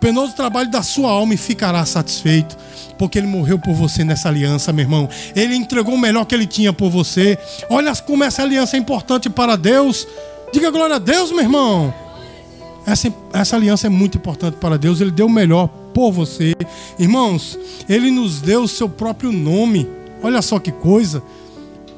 penoso 0.00 0.34
trabalho 0.34 0.70
da 0.70 0.82
sua 0.82 1.10
alma 1.10 1.34
e 1.34 1.36
ficará 1.36 1.84
satisfeito, 1.84 2.56
porque 2.98 3.18
ele 3.18 3.26
morreu 3.26 3.58
por 3.58 3.74
você 3.74 4.02
nessa 4.02 4.28
aliança, 4.28 4.72
meu 4.72 4.84
irmão. 4.84 5.08
Ele 5.36 5.54
entregou 5.54 5.94
o 5.94 5.98
melhor 5.98 6.24
que 6.24 6.34
ele 6.34 6.46
tinha 6.46 6.72
por 6.72 6.90
você. 6.90 7.38
Olha 7.68 7.94
como 7.96 8.24
essa 8.24 8.42
aliança 8.42 8.76
é 8.76 8.80
importante 8.80 9.28
para 9.28 9.56
Deus. 9.56 10.08
Diga 10.52 10.70
glória 10.70 10.96
a 10.96 10.98
Deus, 10.98 11.30
meu 11.30 11.40
irmão. 11.40 11.94
Essa, 12.86 13.12
essa 13.32 13.56
aliança 13.56 13.86
é 13.86 13.90
muito 13.90 14.18
importante 14.18 14.56
para 14.56 14.78
Deus. 14.78 15.00
Ele 15.00 15.10
deu 15.10 15.26
o 15.26 15.30
melhor 15.30 15.68
por 15.94 16.10
você. 16.10 16.54
Irmãos, 16.98 17.58
ele 17.88 18.10
nos 18.10 18.40
deu 18.40 18.62
o 18.62 18.68
seu 18.68 18.88
próprio 18.88 19.30
nome. 19.30 19.88
Olha 20.22 20.42
só 20.42 20.58
que 20.58 20.72
coisa. 20.72 21.22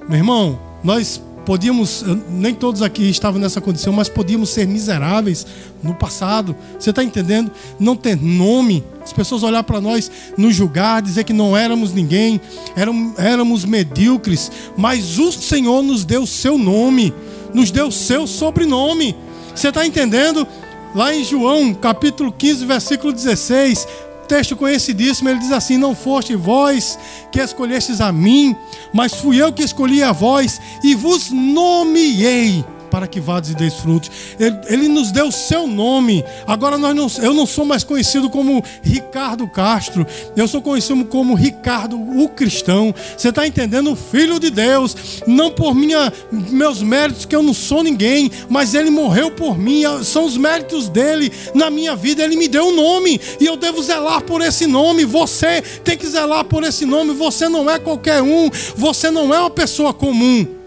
Meu 0.08 0.18
irmão, 0.18 0.58
nós 0.82 1.20
podíamos, 1.44 2.04
nem 2.28 2.54
todos 2.54 2.82
aqui 2.82 3.08
estavam 3.08 3.40
nessa 3.40 3.60
condição, 3.60 3.92
mas 3.92 4.08
podíamos 4.08 4.50
ser 4.50 4.66
miseráveis 4.66 5.46
no 5.82 5.94
passado. 5.94 6.54
Você 6.78 6.90
está 6.90 7.02
entendendo? 7.02 7.50
Não 7.78 7.96
ter 7.96 8.16
nome. 8.16 8.84
As 9.02 9.12
pessoas 9.12 9.42
olhar 9.42 9.62
para 9.64 9.80
nós, 9.80 10.10
nos 10.36 10.54
julgar, 10.54 11.02
dizer 11.02 11.24
que 11.24 11.32
não 11.32 11.56
éramos 11.56 11.92
ninguém, 11.92 12.40
éramos, 12.76 13.18
éramos 13.18 13.64
medíocres. 13.64 14.50
Mas 14.76 15.18
o 15.18 15.32
Senhor 15.32 15.82
nos 15.82 16.04
deu 16.04 16.26
seu 16.26 16.56
nome, 16.56 17.12
nos 17.52 17.70
deu 17.70 17.88
o 17.88 17.92
seu 17.92 18.26
sobrenome. 18.26 19.16
Você 19.54 19.68
está 19.68 19.86
entendendo? 19.86 20.46
Lá 20.94 21.14
em 21.14 21.24
João, 21.24 21.74
capítulo 21.74 22.30
15, 22.30 22.66
versículo 22.66 23.12
16, 23.12 23.88
texto 24.32 24.56
conhecidíssimo, 24.56 25.28
ele 25.28 25.40
diz 25.40 25.52
assim: 25.52 25.76
Não 25.76 25.94
foste 25.94 26.34
vós 26.34 26.98
que 27.30 27.38
escolhestes 27.38 28.00
a 28.00 28.10
mim, 28.10 28.56
mas 28.90 29.12
fui 29.12 29.36
eu 29.36 29.52
que 29.52 29.62
escolhi 29.62 30.02
a 30.02 30.10
vós 30.10 30.58
e 30.82 30.94
vos 30.94 31.30
nomeei 31.30 32.64
para 32.92 33.06
que 33.06 33.18
vades 33.18 33.48
e 33.48 33.54
deis 33.54 33.72
frutos. 33.72 34.10
Ele, 34.38 34.56
ele, 34.66 34.88
nos 34.88 35.10
deu 35.10 35.28
o 35.28 35.32
seu 35.32 35.66
nome. 35.66 36.22
Agora 36.46 36.76
nós 36.76 36.94
não, 36.94 37.24
eu 37.24 37.32
não 37.32 37.46
sou 37.46 37.64
mais 37.64 37.82
conhecido 37.82 38.28
como 38.28 38.62
Ricardo 38.82 39.48
Castro. 39.48 40.06
Eu 40.36 40.46
sou 40.46 40.60
conhecido 40.60 41.02
como 41.06 41.34
Ricardo 41.34 41.96
o 41.96 42.28
cristão. 42.28 42.94
Você 43.16 43.30
está 43.30 43.46
entendendo? 43.46 43.92
O 43.92 43.96
filho 43.96 44.38
de 44.38 44.50
Deus. 44.50 44.94
Não 45.26 45.50
por 45.50 45.74
minha, 45.74 46.12
meus 46.30 46.82
méritos, 46.82 47.24
que 47.24 47.34
eu 47.34 47.42
não 47.42 47.54
sou 47.54 47.82
ninguém, 47.82 48.30
mas 48.50 48.74
ele 48.74 48.90
morreu 48.90 49.30
por 49.30 49.58
mim. 49.58 49.84
São 50.04 50.26
os 50.26 50.36
méritos 50.36 50.90
dele 50.90 51.32
na 51.54 51.70
minha 51.70 51.96
vida. 51.96 52.22
Ele 52.22 52.36
me 52.36 52.46
deu 52.46 52.66
um 52.66 52.76
nome 52.76 53.18
e 53.40 53.46
eu 53.46 53.56
devo 53.56 53.82
zelar 53.82 54.20
por 54.20 54.42
esse 54.42 54.66
nome. 54.66 55.06
Você 55.06 55.62
tem 55.82 55.96
que 55.96 56.06
zelar 56.06 56.44
por 56.44 56.62
esse 56.62 56.84
nome. 56.84 57.14
Você 57.14 57.48
não 57.48 57.70
é 57.70 57.78
qualquer 57.78 58.20
um. 58.20 58.50
Você 58.76 59.10
não 59.10 59.32
é 59.32 59.40
uma 59.40 59.48
pessoa 59.48 59.94
comum. 59.94 60.61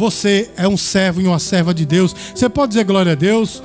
Você 0.00 0.50
é 0.56 0.66
um 0.66 0.78
servo 0.78 1.20
e 1.20 1.26
uma 1.26 1.38
serva 1.38 1.74
de 1.74 1.84
Deus. 1.84 2.16
Você 2.34 2.48
pode 2.48 2.70
dizer 2.70 2.84
glória 2.84 3.12
a 3.12 3.14
Deus? 3.14 3.62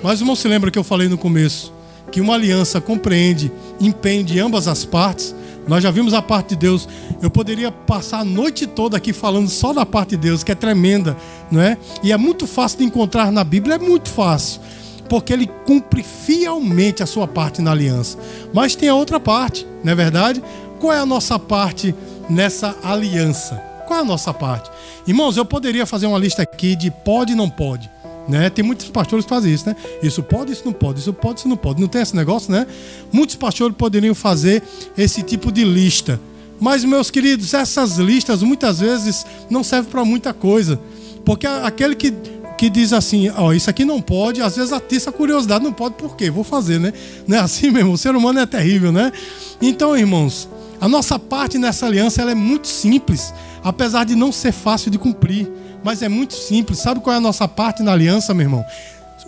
Mas 0.00 0.20
irmão, 0.20 0.36
se 0.36 0.46
lembra 0.46 0.70
que 0.70 0.78
eu 0.78 0.84
falei 0.84 1.08
no 1.08 1.18
começo 1.18 1.72
que 2.12 2.20
uma 2.20 2.34
aliança 2.34 2.80
compreende 2.80 3.50
empenho 3.80 4.22
de 4.22 4.38
ambas 4.38 4.68
as 4.68 4.84
partes. 4.84 5.34
Nós 5.66 5.82
já 5.82 5.90
vimos 5.90 6.14
a 6.14 6.22
parte 6.22 6.50
de 6.50 6.56
Deus. 6.56 6.88
Eu 7.20 7.28
poderia 7.32 7.72
passar 7.72 8.20
a 8.20 8.24
noite 8.24 8.64
toda 8.64 8.96
aqui 8.96 9.12
falando 9.12 9.48
só 9.48 9.72
da 9.72 9.84
parte 9.84 10.10
de 10.10 10.18
Deus, 10.18 10.44
que 10.44 10.52
é 10.52 10.54
tremenda, 10.54 11.16
não 11.50 11.60
é? 11.60 11.76
E 12.00 12.12
é 12.12 12.16
muito 12.16 12.46
fácil 12.46 12.78
de 12.78 12.84
encontrar 12.84 13.32
na 13.32 13.42
Bíblia, 13.42 13.74
é 13.74 13.78
muito 13.78 14.08
fácil, 14.08 14.60
porque 15.08 15.32
ele 15.32 15.50
cumpre 15.66 16.04
fielmente 16.04 17.02
a 17.02 17.06
sua 17.06 17.26
parte 17.26 17.60
na 17.60 17.72
aliança. 17.72 18.16
Mas 18.54 18.76
tem 18.76 18.88
a 18.88 18.94
outra 18.94 19.18
parte, 19.18 19.66
não 19.82 19.90
é 19.90 19.96
verdade? 19.96 20.40
Qual 20.78 20.92
é 20.92 21.00
a 21.00 21.06
nossa 21.06 21.40
parte 21.40 21.92
nessa 22.30 22.76
aliança? 22.84 23.65
Qual 23.86 24.00
é 24.00 24.02
a 24.02 24.04
nossa 24.04 24.34
parte? 24.34 24.70
Irmãos, 25.06 25.36
eu 25.36 25.44
poderia 25.44 25.86
fazer 25.86 26.06
uma 26.06 26.18
lista 26.18 26.42
aqui 26.42 26.74
de 26.74 26.90
pode 26.90 27.32
e 27.32 27.36
não 27.36 27.48
pode. 27.48 27.88
Né? 28.28 28.50
Tem 28.50 28.64
muitos 28.64 28.88
pastores 28.88 29.24
que 29.24 29.28
fazem 29.28 29.54
isso, 29.54 29.68
né? 29.68 29.76
Isso 30.02 30.20
pode, 30.22 30.52
isso 30.52 30.62
não 30.64 30.72
pode, 30.72 30.98
isso 30.98 31.12
pode, 31.12 31.38
isso 31.38 31.48
não 31.48 31.56
pode. 31.56 31.80
Não 31.80 31.86
tem 31.86 32.02
esse 32.02 32.16
negócio, 32.16 32.50
né? 32.50 32.66
Muitos 33.12 33.36
pastores 33.36 33.76
poderiam 33.76 34.14
fazer 34.14 34.62
esse 34.98 35.22
tipo 35.22 35.52
de 35.52 35.64
lista. 35.64 36.20
Mas, 36.58 36.84
meus 36.84 37.10
queridos, 37.10 37.54
essas 37.54 37.98
listas 37.98 38.42
muitas 38.42 38.80
vezes 38.80 39.24
não 39.48 39.62
servem 39.62 39.90
para 39.90 40.04
muita 40.04 40.34
coisa. 40.34 40.80
Porque 41.24 41.46
aquele 41.46 41.94
que, 41.94 42.12
que 42.58 42.68
diz 42.68 42.92
assim, 42.92 43.30
ó, 43.36 43.52
isso 43.52 43.70
aqui 43.70 43.84
não 43.84 44.00
pode, 44.00 44.42
às 44.42 44.56
vezes 44.56 44.72
atiça 44.72 45.10
a 45.10 45.12
curiosidade, 45.12 45.62
não 45.62 45.72
pode, 45.72 45.94
por 45.94 46.16
quê? 46.16 46.28
Vou 46.28 46.42
fazer, 46.42 46.80
né? 46.80 46.92
Não 47.28 47.36
é 47.36 47.40
assim 47.40 47.70
mesmo, 47.70 47.92
o 47.92 47.98
ser 47.98 48.16
humano 48.16 48.40
é 48.40 48.46
terrível, 48.46 48.90
né? 48.90 49.12
Então, 49.60 49.96
irmãos, 49.96 50.48
a 50.80 50.88
nossa 50.88 51.18
parte 51.18 51.58
nessa 51.58 51.86
aliança 51.86 52.22
ela 52.22 52.32
é 52.32 52.34
muito 52.34 52.66
simples 52.66 53.32
apesar 53.66 54.04
de 54.04 54.14
não 54.14 54.30
ser 54.30 54.52
fácil 54.52 54.92
de 54.92 54.96
cumprir, 54.96 55.50
mas 55.82 56.00
é 56.00 56.08
muito 56.08 56.34
simples. 56.34 56.78
Sabe 56.78 57.00
qual 57.00 57.12
é 57.12 57.16
a 57.16 57.20
nossa 57.20 57.48
parte 57.48 57.82
na 57.82 57.90
aliança, 57.90 58.32
meu 58.32 58.44
irmão? 58.44 58.64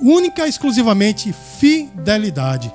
Única 0.01 0.47
e 0.47 0.49
exclusivamente 0.49 1.35
fidelidade. 1.59 2.73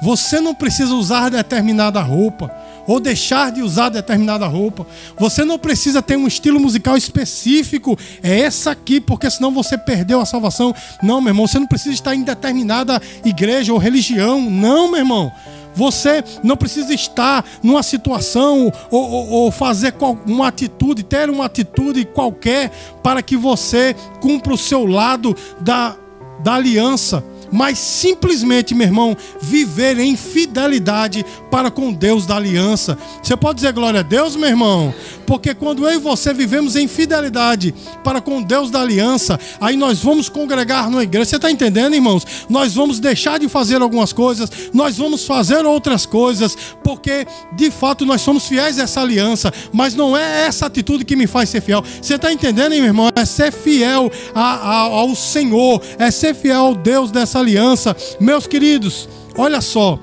Você 0.00 0.40
não 0.40 0.54
precisa 0.54 0.94
usar 0.94 1.28
determinada 1.28 2.00
roupa 2.00 2.54
ou 2.86 3.00
deixar 3.00 3.50
de 3.50 3.62
usar 3.62 3.88
determinada 3.88 4.46
roupa. 4.46 4.86
Você 5.18 5.44
não 5.44 5.58
precisa 5.58 6.00
ter 6.00 6.16
um 6.16 6.28
estilo 6.28 6.60
musical 6.60 6.96
específico. 6.96 7.98
É 8.22 8.42
essa 8.42 8.70
aqui, 8.70 9.00
porque 9.00 9.28
senão 9.28 9.50
você 9.50 9.76
perdeu 9.76 10.20
a 10.20 10.26
salvação. 10.26 10.72
Não, 11.02 11.20
meu 11.20 11.30
irmão, 11.30 11.48
você 11.48 11.58
não 11.58 11.66
precisa 11.66 11.94
estar 11.94 12.14
em 12.14 12.22
determinada 12.22 13.02
igreja 13.24 13.72
ou 13.72 13.78
religião. 13.78 14.40
Não, 14.48 14.88
meu 14.88 15.00
irmão. 15.00 15.32
Você 15.76 16.24
não 16.42 16.56
precisa 16.56 16.92
estar 16.92 17.44
numa 17.62 17.82
situação 17.82 18.72
ou, 18.90 19.10
ou, 19.10 19.28
ou 19.28 19.52
fazer 19.52 19.94
uma 20.26 20.48
atitude, 20.48 21.02
ter 21.02 21.30
uma 21.30 21.44
atitude 21.44 22.04
qualquer 22.06 22.70
para 23.02 23.22
que 23.22 23.36
você 23.36 23.94
cumpra 24.20 24.54
o 24.54 24.58
seu 24.58 24.86
lado 24.86 25.36
da, 25.60 25.94
da 26.42 26.54
aliança 26.54 27.22
mas 27.50 27.78
simplesmente, 27.78 28.74
meu 28.74 28.86
irmão, 28.86 29.16
viver 29.40 29.98
em 29.98 30.16
fidelidade 30.16 31.24
para 31.50 31.70
com 31.70 31.92
Deus 31.92 32.26
da 32.26 32.36
aliança. 32.36 32.98
Você 33.22 33.36
pode 33.36 33.56
dizer 33.56 33.72
glória 33.72 34.00
a 34.00 34.02
Deus, 34.02 34.36
meu 34.36 34.48
irmão? 34.48 34.92
Porque 35.26 35.54
quando 35.54 35.86
eu 35.86 35.94
e 35.94 35.98
você 35.98 36.32
vivemos 36.32 36.76
em 36.76 36.86
fidelidade 36.86 37.74
para 38.04 38.20
com 38.20 38.40
Deus 38.42 38.70
da 38.70 38.80
aliança, 38.80 39.38
aí 39.60 39.76
nós 39.76 40.00
vamos 40.02 40.28
congregar 40.28 40.88
na 40.90 41.02
igreja. 41.02 41.26
Você 41.26 41.36
está 41.36 41.50
entendendo, 41.50 41.94
irmãos? 41.94 42.24
Nós 42.48 42.74
vamos 42.74 43.00
deixar 43.00 43.38
de 43.38 43.48
fazer 43.48 43.82
algumas 43.82 44.12
coisas, 44.12 44.50
nós 44.72 44.96
vamos 44.96 45.26
fazer 45.26 45.64
outras 45.66 46.06
coisas, 46.06 46.56
porque 46.82 47.26
de 47.52 47.70
fato 47.70 48.06
nós 48.06 48.20
somos 48.20 48.46
fiéis 48.46 48.78
a 48.78 48.82
essa 48.82 49.00
aliança, 49.00 49.52
mas 49.72 49.94
não 49.94 50.16
é 50.16 50.46
essa 50.46 50.66
atitude 50.66 51.04
que 51.04 51.16
me 51.16 51.26
faz 51.26 51.48
ser 51.48 51.60
fiel. 51.60 51.82
Você 52.00 52.14
está 52.14 52.32
entendendo, 52.32 52.70
meu 52.70 52.84
irmão? 52.84 53.10
É 53.14 53.24
ser 53.24 53.52
fiel 53.52 54.10
a, 54.34 54.40
a, 54.40 54.78
ao 54.82 55.14
Senhor, 55.14 55.82
é 55.98 56.10
ser 56.10 56.34
fiel 56.34 56.60
ao 56.60 56.74
Deus 56.74 57.10
dessa 57.10 57.40
aliança. 57.40 57.96
Meus 58.20 58.46
queridos, 58.46 59.08
olha 59.36 59.60
só, 59.60 59.98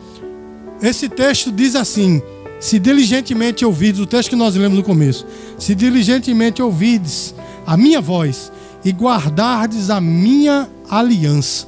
esse 0.81 1.07
texto 1.07 1.51
diz 1.51 1.75
assim: 1.75 2.21
se 2.63 2.79
diligentemente 2.79 3.65
ouvides, 3.65 3.99
o 3.99 4.05
texto 4.05 4.29
que 4.29 4.37
nós 4.37 4.55
lemos 4.55 4.77
no 4.77 4.83
começo, 4.85 5.27
se 5.59 5.75
diligentemente 5.75 6.61
ouvides 6.61 7.35
a 7.67 7.75
minha 7.75 7.99
voz 7.99 8.49
e 8.85 8.91
guardardes 8.93 9.89
a 9.89 9.99
minha 9.99 10.69
aliança. 10.89 11.67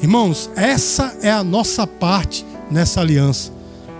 Irmãos, 0.00 0.48
essa 0.56 1.14
é 1.20 1.30
a 1.30 1.44
nossa 1.44 1.86
parte 1.86 2.42
nessa 2.70 3.02
aliança. 3.02 3.52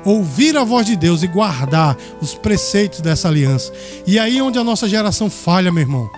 Ouvir 0.02 0.56
a 0.56 0.64
voz 0.64 0.86
de 0.86 0.96
Deus 0.96 1.22
e 1.22 1.26
guardar 1.26 1.94
os 2.22 2.34
preceitos 2.34 3.02
dessa 3.02 3.28
aliança. 3.28 3.70
E 4.06 4.18
aí 4.18 4.38
é 4.38 4.42
onde 4.42 4.58
a 4.58 4.64
nossa 4.64 4.88
geração 4.88 5.28
falha, 5.28 5.70
meu 5.70 5.82
irmão. 5.82 6.10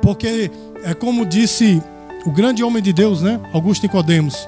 Porque 0.00 0.48
é 0.84 0.94
como 0.94 1.26
disse 1.26 1.82
o 2.24 2.30
grande 2.30 2.62
homem 2.62 2.80
de 2.80 2.92
Deus, 2.92 3.20
né? 3.20 3.40
Augusto 3.52 3.82
Nicodemos. 3.82 4.46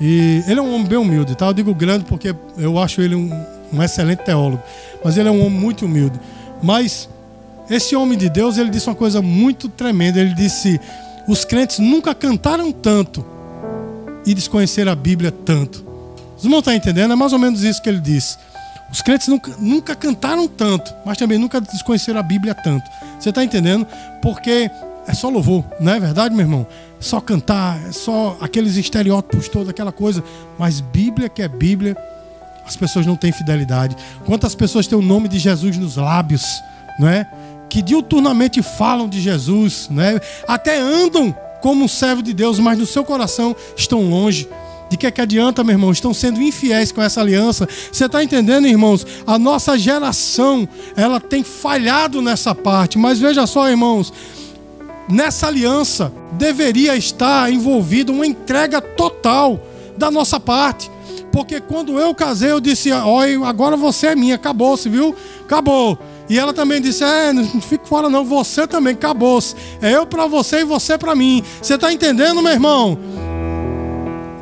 E 0.00 0.42
ele 0.46 0.58
é 0.58 0.62
um 0.62 0.74
homem 0.74 0.86
bem 0.86 0.98
humilde, 0.98 1.34
tá? 1.34 1.46
Eu 1.46 1.52
digo 1.52 1.74
grande 1.74 2.04
porque 2.04 2.34
eu 2.56 2.78
acho 2.78 3.02
ele 3.02 3.14
um, 3.14 3.30
um 3.72 3.82
excelente 3.82 4.24
teólogo. 4.24 4.62
Mas 5.04 5.18
ele 5.18 5.28
é 5.28 5.32
um 5.32 5.44
homem 5.44 5.60
muito 5.60 5.84
humilde. 5.84 6.18
Mas 6.62 7.08
esse 7.68 7.94
homem 7.94 8.16
de 8.16 8.28
Deus, 8.28 8.56
ele 8.56 8.70
disse 8.70 8.88
uma 8.88 8.94
coisa 8.94 9.20
muito 9.20 9.68
tremenda. 9.68 10.18
Ele 10.18 10.34
disse: 10.34 10.80
os 11.28 11.44
crentes 11.44 11.78
nunca 11.78 12.14
cantaram 12.14 12.72
tanto 12.72 13.24
e 14.26 14.34
desconheceram 14.34 14.90
a 14.90 14.96
Bíblia 14.96 15.30
tanto. 15.30 15.84
Os 16.36 16.44
irmãos 16.44 16.60
estão 16.60 16.74
entendendo? 16.74 17.12
É 17.12 17.16
mais 17.16 17.32
ou 17.32 17.38
menos 17.38 17.62
isso 17.62 17.82
que 17.82 17.88
ele 17.88 18.00
disse. 18.00 18.38
Os 18.90 19.02
crentes 19.02 19.28
nunca, 19.28 19.52
nunca 19.58 19.94
cantaram 19.94 20.48
tanto, 20.48 20.92
mas 21.04 21.16
também 21.16 21.38
nunca 21.38 21.60
desconheceram 21.60 22.18
a 22.18 22.22
Bíblia 22.22 22.54
tanto. 22.54 22.90
Você 23.18 23.28
está 23.28 23.44
entendendo? 23.44 23.86
Porque 24.20 24.70
é 25.10 25.14
só 25.14 25.28
louvor, 25.28 25.64
não 25.80 25.92
é 25.92 26.00
verdade, 26.00 26.34
meu 26.34 26.44
irmão? 26.44 26.66
É 26.98 27.02
só 27.02 27.20
cantar, 27.20 27.80
é 27.88 27.92
só 27.92 28.36
aqueles 28.40 28.76
estereótipos 28.76 29.48
todos, 29.48 29.68
aquela 29.68 29.90
coisa. 29.90 30.22
Mas 30.56 30.80
Bíblia 30.80 31.28
que 31.28 31.42
é 31.42 31.48
Bíblia, 31.48 31.96
as 32.64 32.76
pessoas 32.76 33.04
não 33.04 33.16
têm 33.16 33.32
fidelidade. 33.32 33.96
Quantas 34.24 34.54
pessoas 34.54 34.86
têm 34.86 34.96
o 34.96 35.02
nome 35.02 35.28
de 35.28 35.38
Jesus 35.38 35.76
nos 35.76 35.96
lábios, 35.96 36.44
não 36.98 37.08
é? 37.08 37.28
Que 37.68 37.82
diuturnamente 37.82 38.62
falam 38.62 39.08
de 39.08 39.20
Jesus, 39.20 39.88
né? 39.90 40.20
Até 40.46 40.78
andam 40.78 41.34
como 41.60 41.84
um 41.84 41.88
servo 41.88 42.22
de 42.22 42.32
Deus, 42.32 42.60
mas 42.60 42.78
no 42.78 42.86
seu 42.86 43.04
coração 43.04 43.54
estão 43.76 44.08
longe. 44.08 44.48
De 44.88 44.96
que, 44.96 45.06
é 45.06 45.10
que 45.10 45.20
adianta, 45.20 45.62
meu 45.62 45.74
irmão? 45.74 45.92
Estão 45.92 46.12
sendo 46.12 46.42
infiéis 46.42 46.90
com 46.90 47.00
essa 47.00 47.20
aliança. 47.20 47.68
Você 47.92 48.06
está 48.06 48.24
entendendo, 48.24 48.66
irmãos? 48.66 49.06
A 49.24 49.38
nossa 49.38 49.78
geração, 49.78 50.68
ela 50.96 51.20
tem 51.20 51.44
falhado 51.44 52.20
nessa 52.20 52.56
parte. 52.56 52.98
Mas 52.98 53.20
veja 53.20 53.46
só, 53.46 53.68
irmãos, 53.68 54.12
nessa 55.10 55.48
aliança 55.48 56.12
deveria 56.32 56.96
estar 56.96 57.52
envolvida 57.52 58.12
uma 58.12 58.26
entrega 58.26 58.80
total 58.80 59.60
da 59.96 60.10
nossa 60.10 60.40
parte. 60.40 60.90
Porque 61.32 61.60
quando 61.60 61.98
eu 61.98 62.14
casei, 62.14 62.50
eu 62.50 62.60
disse: 62.60 62.90
Olha, 62.92 63.46
agora 63.46 63.76
você 63.76 64.08
é 64.08 64.16
minha, 64.16 64.34
acabou-se, 64.34 64.88
viu? 64.88 65.14
Acabou. 65.44 65.98
E 66.28 66.38
ela 66.38 66.52
também 66.52 66.80
disse: 66.80 67.04
É, 67.04 67.32
não 67.32 67.60
fique 67.60 67.88
fora, 67.88 68.08
não, 68.08 68.24
você 68.24 68.66
também, 68.66 68.94
acabou-se. 68.94 69.54
É 69.80 69.94
eu 69.94 70.06
para 70.06 70.26
você 70.26 70.60
e 70.60 70.64
você 70.64 70.98
para 70.98 71.14
mim. 71.14 71.42
Você 71.60 71.74
está 71.74 71.92
entendendo, 71.92 72.42
meu 72.42 72.52
irmão? 72.52 72.98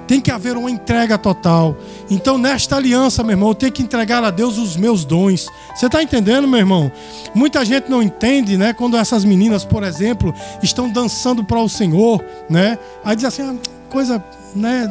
Tem 0.06 0.20
que 0.20 0.30
haver 0.30 0.56
uma 0.56 0.70
entrega 0.70 1.18
total. 1.18 1.76
Então, 2.10 2.38
nesta 2.38 2.76
aliança, 2.76 3.22
meu 3.22 3.32
irmão, 3.32 3.50
eu 3.50 3.54
tenho 3.54 3.72
que 3.72 3.82
entregar 3.82 4.24
a 4.24 4.30
Deus 4.30 4.56
os 4.56 4.76
meus 4.76 5.04
dons. 5.04 5.46
Você 5.74 5.86
está 5.86 6.02
entendendo, 6.02 6.48
meu 6.48 6.58
irmão? 6.58 6.90
Muita 7.34 7.64
gente 7.64 7.90
não 7.90 8.02
entende, 8.02 8.56
né? 8.56 8.72
Quando 8.72 8.96
essas 8.96 9.24
meninas, 9.24 9.64
por 9.64 9.82
exemplo, 9.82 10.34
estão 10.62 10.90
dançando 10.90 11.44
para 11.44 11.58
o 11.58 11.68
Senhor, 11.68 12.24
né? 12.48 12.78
Aí 13.04 13.14
diz 13.14 13.26
assim, 13.26 13.42
ah, 13.42 13.54
coisa, 13.90 14.24
né? 14.54 14.88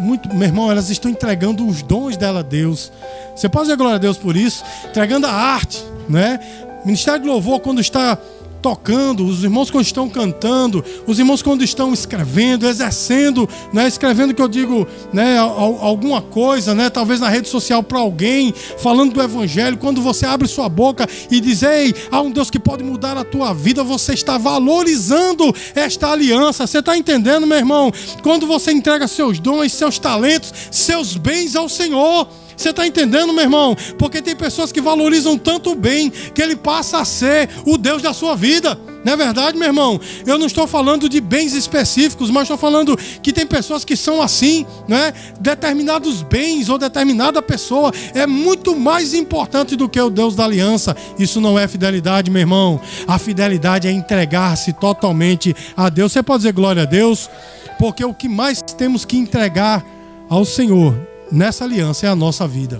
Muito, 0.00 0.32
meu 0.32 0.46
irmão, 0.46 0.70
elas 0.70 0.90
estão 0.90 1.10
entregando 1.10 1.66
os 1.66 1.82
dons 1.82 2.16
dela 2.16 2.40
a 2.40 2.42
Deus. 2.42 2.92
Você 3.34 3.48
pode 3.48 3.64
dizer 3.64 3.76
glória 3.76 3.96
a 3.96 3.98
Deus 3.98 4.18
por 4.18 4.36
isso? 4.36 4.62
Entregando 4.88 5.26
a 5.26 5.32
arte, 5.32 5.84
né? 6.08 6.38
Ministério 6.84 7.20
de 7.20 7.26
Louvor, 7.26 7.60
quando 7.60 7.80
está 7.80 8.16
tocando, 8.60 9.24
os 9.24 9.42
irmãos 9.44 9.70
quando 9.70 9.84
estão 9.84 10.08
cantando, 10.08 10.84
os 11.06 11.18
irmãos 11.18 11.42
quando 11.42 11.62
estão 11.62 11.92
escrevendo, 11.92 12.66
exercendo, 12.66 13.48
né, 13.72 13.86
escrevendo 13.86 14.34
que 14.34 14.42
eu 14.42 14.48
digo, 14.48 14.86
né, 15.12 15.38
alguma 15.38 16.20
coisa, 16.20 16.74
né, 16.74 16.90
talvez 16.90 17.20
na 17.20 17.28
rede 17.28 17.48
social 17.48 17.82
para 17.82 17.98
alguém, 17.98 18.52
falando 18.78 19.12
do 19.12 19.22
evangelho, 19.22 19.76
quando 19.78 20.02
você 20.02 20.26
abre 20.26 20.48
sua 20.48 20.68
boca 20.68 21.06
e 21.30 21.40
diz: 21.40 21.62
"Ei, 21.62 21.94
há 22.10 22.20
um 22.20 22.30
Deus 22.30 22.50
que 22.50 22.58
pode 22.58 22.82
mudar 22.82 23.16
a 23.16 23.24
tua 23.24 23.52
vida", 23.52 23.84
você 23.84 24.14
está 24.14 24.38
valorizando 24.38 25.54
esta 25.74 26.10
aliança. 26.10 26.66
Você 26.66 26.78
está 26.78 26.96
entendendo, 26.96 27.46
meu 27.46 27.58
irmão? 27.58 27.92
Quando 28.22 28.46
você 28.46 28.72
entrega 28.72 29.06
seus 29.08 29.38
dons, 29.38 29.72
seus 29.72 29.98
talentos, 29.98 30.52
seus 30.70 31.16
bens 31.16 31.54
ao 31.56 31.68
Senhor, 31.68 32.28
você 32.58 32.70
está 32.70 32.86
entendendo, 32.86 33.32
meu 33.32 33.44
irmão? 33.44 33.76
Porque 33.96 34.20
tem 34.20 34.34
pessoas 34.34 34.72
que 34.72 34.80
valorizam 34.80 35.38
tanto 35.38 35.70
o 35.70 35.74
bem 35.76 36.10
que 36.10 36.42
ele 36.42 36.56
passa 36.56 36.98
a 36.98 37.04
ser 37.04 37.48
o 37.64 37.78
Deus 37.78 38.02
da 38.02 38.12
sua 38.12 38.34
vida. 38.34 38.78
Não 39.04 39.12
é 39.12 39.16
verdade, 39.16 39.56
meu 39.56 39.68
irmão? 39.68 40.00
Eu 40.26 40.36
não 40.38 40.46
estou 40.46 40.66
falando 40.66 41.08
de 41.08 41.20
bens 41.20 41.54
específicos, 41.54 42.30
mas 42.30 42.42
estou 42.42 42.58
falando 42.58 42.98
que 43.22 43.32
tem 43.32 43.46
pessoas 43.46 43.84
que 43.84 43.96
são 43.96 44.20
assim, 44.20 44.66
né? 44.88 45.14
Determinados 45.40 46.20
bens 46.22 46.68
ou 46.68 46.78
determinada 46.78 47.40
pessoa 47.40 47.92
é 48.12 48.26
muito 48.26 48.74
mais 48.76 49.14
importante 49.14 49.76
do 49.76 49.88
que 49.88 50.00
o 50.00 50.10
Deus 50.10 50.34
da 50.34 50.44
aliança. 50.44 50.96
Isso 51.16 51.40
não 51.40 51.56
é 51.56 51.68
fidelidade, 51.68 52.28
meu 52.28 52.40
irmão. 52.40 52.80
A 53.06 53.18
fidelidade 53.18 53.86
é 53.86 53.92
entregar-se 53.92 54.72
totalmente 54.72 55.54
a 55.76 55.88
Deus. 55.88 56.12
Você 56.12 56.22
pode 56.22 56.40
dizer 56.40 56.52
glória 56.52 56.82
a 56.82 56.86
Deus, 56.86 57.30
porque 57.78 58.04
o 58.04 58.12
que 58.12 58.28
mais 58.28 58.60
temos 58.60 59.04
que 59.04 59.16
entregar 59.16 59.84
ao 60.28 60.44
Senhor 60.44 61.07
nessa 61.30 61.64
aliança 61.64 62.06
é 62.06 62.08
a 62.08 62.16
nossa 62.16 62.46
vida. 62.46 62.78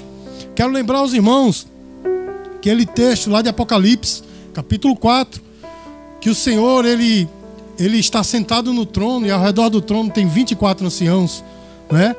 Quero 0.54 0.70
lembrar 0.70 0.98
aos 0.98 1.12
irmãos 1.12 1.66
aquele 2.56 2.84
texto 2.84 3.30
lá 3.30 3.42
de 3.42 3.48
Apocalipse, 3.48 4.22
capítulo 4.52 4.96
4, 4.96 5.40
que 6.20 6.30
o 6.30 6.34
Senhor 6.34 6.84
ele 6.84 7.28
ele 7.78 7.98
está 7.98 8.24
sentado 8.24 8.72
no 8.72 8.84
trono 8.84 9.24
e 9.24 9.30
ao 9.30 9.40
redor 9.40 9.68
do 9.68 9.80
trono 9.80 10.10
tem 10.10 10.26
24 10.26 10.84
anciãos, 10.84 11.44
né? 11.90 12.16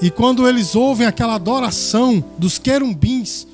E 0.00 0.10
quando 0.10 0.48
eles 0.48 0.74
ouvem 0.74 1.06
aquela 1.06 1.34
adoração 1.34 2.24
dos 2.38 2.58
querumbins, 2.58 3.46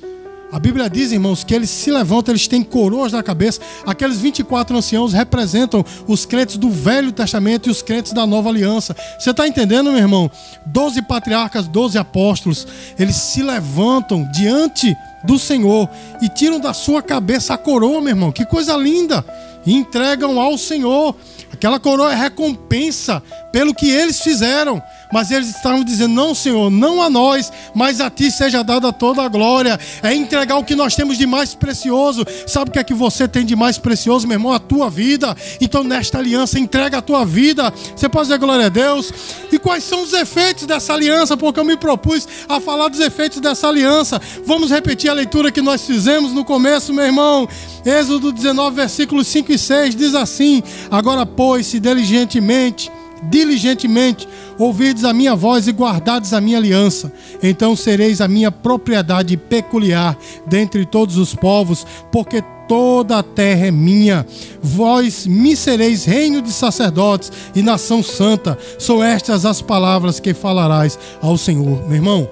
a 0.53 0.59
Bíblia 0.59 0.87
diz, 0.87 1.11
irmãos, 1.11 1.43
que 1.43 1.51
eles 1.51 1.71
se 1.71 1.89
levantam, 1.89 2.31
eles 2.31 2.47
têm 2.47 2.61
coroas 2.61 3.11
na 3.11 3.23
cabeça. 3.23 3.59
Aqueles 3.87 4.19
24 4.19 4.77
anciãos 4.77 5.11
representam 5.11 5.83
os 6.07 6.27
crentes 6.27 6.57
do 6.57 6.69
Velho 6.69 7.11
Testamento 7.11 7.67
e 7.67 7.71
os 7.71 7.81
crentes 7.81 8.13
da 8.13 8.27
Nova 8.27 8.49
Aliança. 8.49 8.95
Você 9.17 9.31
está 9.31 9.47
entendendo, 9.47 9.91
meu 9.91 9.99
irmão? 9.99 10.29
Doze 10.63 11.01
patriarcas, 11.01 11.67
doze 11.67 11.97
apóstolos, 11.97 12.67
eles 12.99 13.15
se 13.15 13.41
levantam 13.41 14.29
diante 14.31 14.95
do 15.23 15.39
Senhor 15.39 15.89
e 16.21 16.29
tiram 16.29 16.59
da 16.59 16.71
sua 16.71 17.01
cabeça 17.01 17.55
a 17.55 17.57
coroa, 17.57 17.99
meu 17.99 18.09
irmão. 18.09 18.31
Que 18.31 18.45
coisa 18.45 18.77
linda! 18.77 19.25
E 19.65 19.73
entregam 19.73 20.39
ao 20.39 20.55
Senhor. 20.55 21.15
Aquela 21.51 21.79
coroa 21.79 22.11
é 22.11 22.15
recompensa 22.15 23.23
pelo 23.51 23.73
que 23.73 23.89
eles 23.89 24.21
fizeram. 24.21 24.81
Mas 25.13 25.29
eles 25.29 25.49
estavam 25.49 25.83
dizendo: 25.83 26.15
Não, 26.15 26.33
Senhor, 26.33 26.71
não 26.71 26.99
a 26.99 27.07
nós, 27.07 27.53
mas 27.75 28.01
a 28.01 28.09
Ti 28.09 28.31
seja 28.31 28.63
dada 28.63 28.91
toda 28.91 29.21
a 29.21 29.27
glória. 29.27 29.79
É 30.01 30.11
entregar 30.11 30.57
o 30.57 30.63
que 30.63 30.75
nós 30.75 30.95
temos 30.95 31.19
de 31.19 31.27
mais 31.27 31.53
precioso. 31.53 32.25
Sabe 32.47 32.71
o 32.71 32.73
que 32.73 32.79
é 32.79 32.83
que 32.83 32.95
você 32.95 33.27
tem 33.27 33.45
de 33.45 33.55
mais 33.55 33.77
precioso, 33.77 34.27
meu 34.27 34.35
irmão? 34.35 34.51
A 34.51 34.57
tua 34.57 34.89
vida. 34.89 35.37
Então, 35.61 35.83
nesta 35.83 36.17
aliança, 36.17 36.57
entrega 36.57 36.97
a 36.97 37.01
tua 37.01 37.23
vida. 37.25 37.71
Você 37.95 38.09
pode 38.09 38.25
dizer 38.25 38.39
glória 38.39 38.65
a 38.65 38.69
Deus? 38.69 39.13
E 39.51 39.59
quais 39.59 39.83
são 39.83 40.01
os 40.01 40.13
efeitos 40.13 40.65
dessa 40.65 40.93
aliança? 40.93 41.37
Porque 41.37 41.59
eu 41.59 41.65
me 41.65 41.77
propus 41.77 42.27
a 42.49 42.59
falar 42.59 42.87
dos 42.87 42.99
efeitos 42.99 43.39
dessa 43.39 43.67
aliança. 43.67 44.19
Vamos 44.47 44.71
repetir 44.71 45.11
a 45.11 45.13
leitura 45.13 45.51
que 45.51 45.61
nós 45.61 45.85
fizemos 45.85 46.33
no 46.33 46.43
começo, 46.43 46.91
meu 46.91 47.05
irmão. 47.05 47.47
Êxodo 47.85 48.31
19, 48.31 48.75
versículos 48.75 49.27
5 49.27 49.51
e 49.51 49.59
6 49.59 49.95
diz 49.95 50.15
assim: 50.15 50.63
Agora, 50.89 51.23
pois, 51.23 51.67
se 51.67 51.79
diligentemente 51.79 52.91
diligentemente 53.29 54.27
ouvirdes 54.57 55.03
a 55.03 55.13
minha 55.13 55.35
voz 55.35 55.67
e 55.67 55.71
guardardes 55.71 56.33
a 56.33 56.41
minha 56.41 56.57
aliança, 56.57 57.11
então 57.41 57.75
sereis 57.75 58.21
a 58.21 58.27
minha 58.27 58.51
propriedade 58.51 59.35
peculiar 59.37 60.17
dentre 60.45 60.85
todos 60.85 61.17
os 61.17 61.33
povos, 61.33 61.85
porque 62.11 62.43
toda 62.67 63.19
a 63.19 63.23
terra 63.23 63.67
é 63.67 63.71
minha. 63.71 64.25
Vós 64.61 65.25
me 65.25 65.55
sereis 65.55 66.05
reino 66.05 66.41
de 66.41 66.51
sacerdotes 66.51 67.31
e 67.55 67.61
nação 67.61 68.01
santa. 68.01 68.57
São 68.79 69.03
estas 69.03 69.45
as 69.45 69.61
palavras 69.61 70.19
que 70.19 70.33
falarás 70.33 70.97
ao 71.21 71.37
Senhor. 71.37 71.83
Meu 71.87 71.95
irmão, 71.95 72.29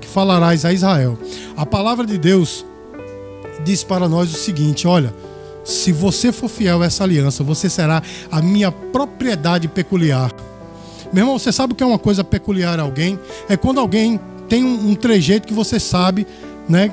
que 0.00 0.08
falarás 0.08 0.64
a 0.64 0.72
Israel. 0.72 1.18
A 1.56 1.64
palavra 1.64 2.06
de 2.06 2.18
Deus 2.18 2.64
diz 3.64 3.82
para 3.82 4.08
nós 4.08 4.32
o 4.32 4.38
seguinte: 4.38 4.86
olha, 4.86 5.12
se 5.68 5.92
você 5.92 6.32
for 6.32 6.48
fiel 6.48 6.82
a 6.82 6.86
essa 6.86 7.04
aliança, 7.04 7.44
você 7.44 7.68
será 7.68 8.02
a 8.32 8.40
minha 8.40 8.72
propriedade 8.72 9.68
peculiar. 9.68 10.32
Meu 11.12 11.22
irmão, 11.22 11.38
você 11.38 11.52
sabe 11.52 11.74
o 11.74 11.76
que 11.76 11.82
é 11.82 11.86
uma 11.86 11.98
coisa 11.98 12.24
peculiar 12.24 12.80
a 12.80 12.82
alguém? 12.82 13.18
É 13.50 13.56
quando 13.56 13.78
alguém 13.78 14.18
tem 14.48 14.64
um, 14.64 14.90
um 14.90 14.94
trejeito 14.94 15.46
que 15.46 15.52
você 15.52 15.78
sabe, 15.78 16.26
né? 16.66 16.90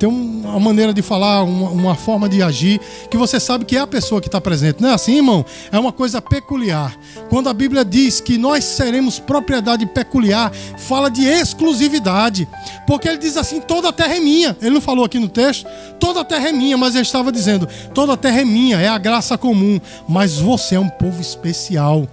Tem 0.00 0.08
uma 0.08 0.58
maneira 0.58 0.94
de 0.94 1.02
falar, 1.02 1.42
uma, 1.42 1.68
uma, 1.68 1.94
forma 1.94 2.26
de 2.26 2.42
agir, 2.42 2.80
que 3.10 3.18
você 3.18 3.38
sabe 3.38 3.66
que 3.66 3.76
é 3.76 3.80
a 3.80 3.86
pessoa 3.86 4.18
que 4.18 4.28
está 4.28 4.40
presente. 4.40 4.80
Não 4.80 4.88
é 4.88 4.94
assim, 4.94 5.16
irmão? 5.16 5.44
É 5.70 5.78
uma 5.78 5.92
coisa 5.92 6.22
peculiar. 6.22 6.96
Quando 7.28 7.50
a 7.50 7.52
Bíblia 7.52 7.84
diz 7.84 8.18
que 8.18 8.38
nós 8.38 8.64
seremos 8.64 9.18
propriedade 9.18 9.84
peculiar, 9.84 10.50
fala 10.78 11.10
de 11.10 11.26
exclusividade. 11.26 12.48
Porque 12.86 13.10
ele 13.10 13.18
diz 13.18 13.36
assim: 13.36 13.60
toda 13.60 13.90
a 13.90 13.92
terra 13.92 14.16
é 14.16 14.20
minha. 14.20 14.56
Ele 14.62 14.70
não 14.70 14.80
falou 14.80 15.04
aqui 15.04 15.18
no 15.18 15.28
texto, 15.28 15.66
toda 16.00 16.22
a 16.22 16.24
terra 16.24 16.48
é 16.48 16.52
minha, 16.52 16.78
mas 16.78 16.94
ele 16.94 17.02
estava 17.02 17.30
dizendo: 17.30 17.68
toda 17.92 18.14
a 18.14 18.16
terra 18.16 18.40
é 18.40 18.44
minha, 18.44 18.80
é 18.80 18.88
a 18.88 18.96
graça 18.96 19.36
comum. 19.36 19.78
Mas 20.08 20.38
você 20.38 20.76
é 20.76 20.80
um 20.80 20.88
povo 20.88 21.20
especial. 21.20 22.08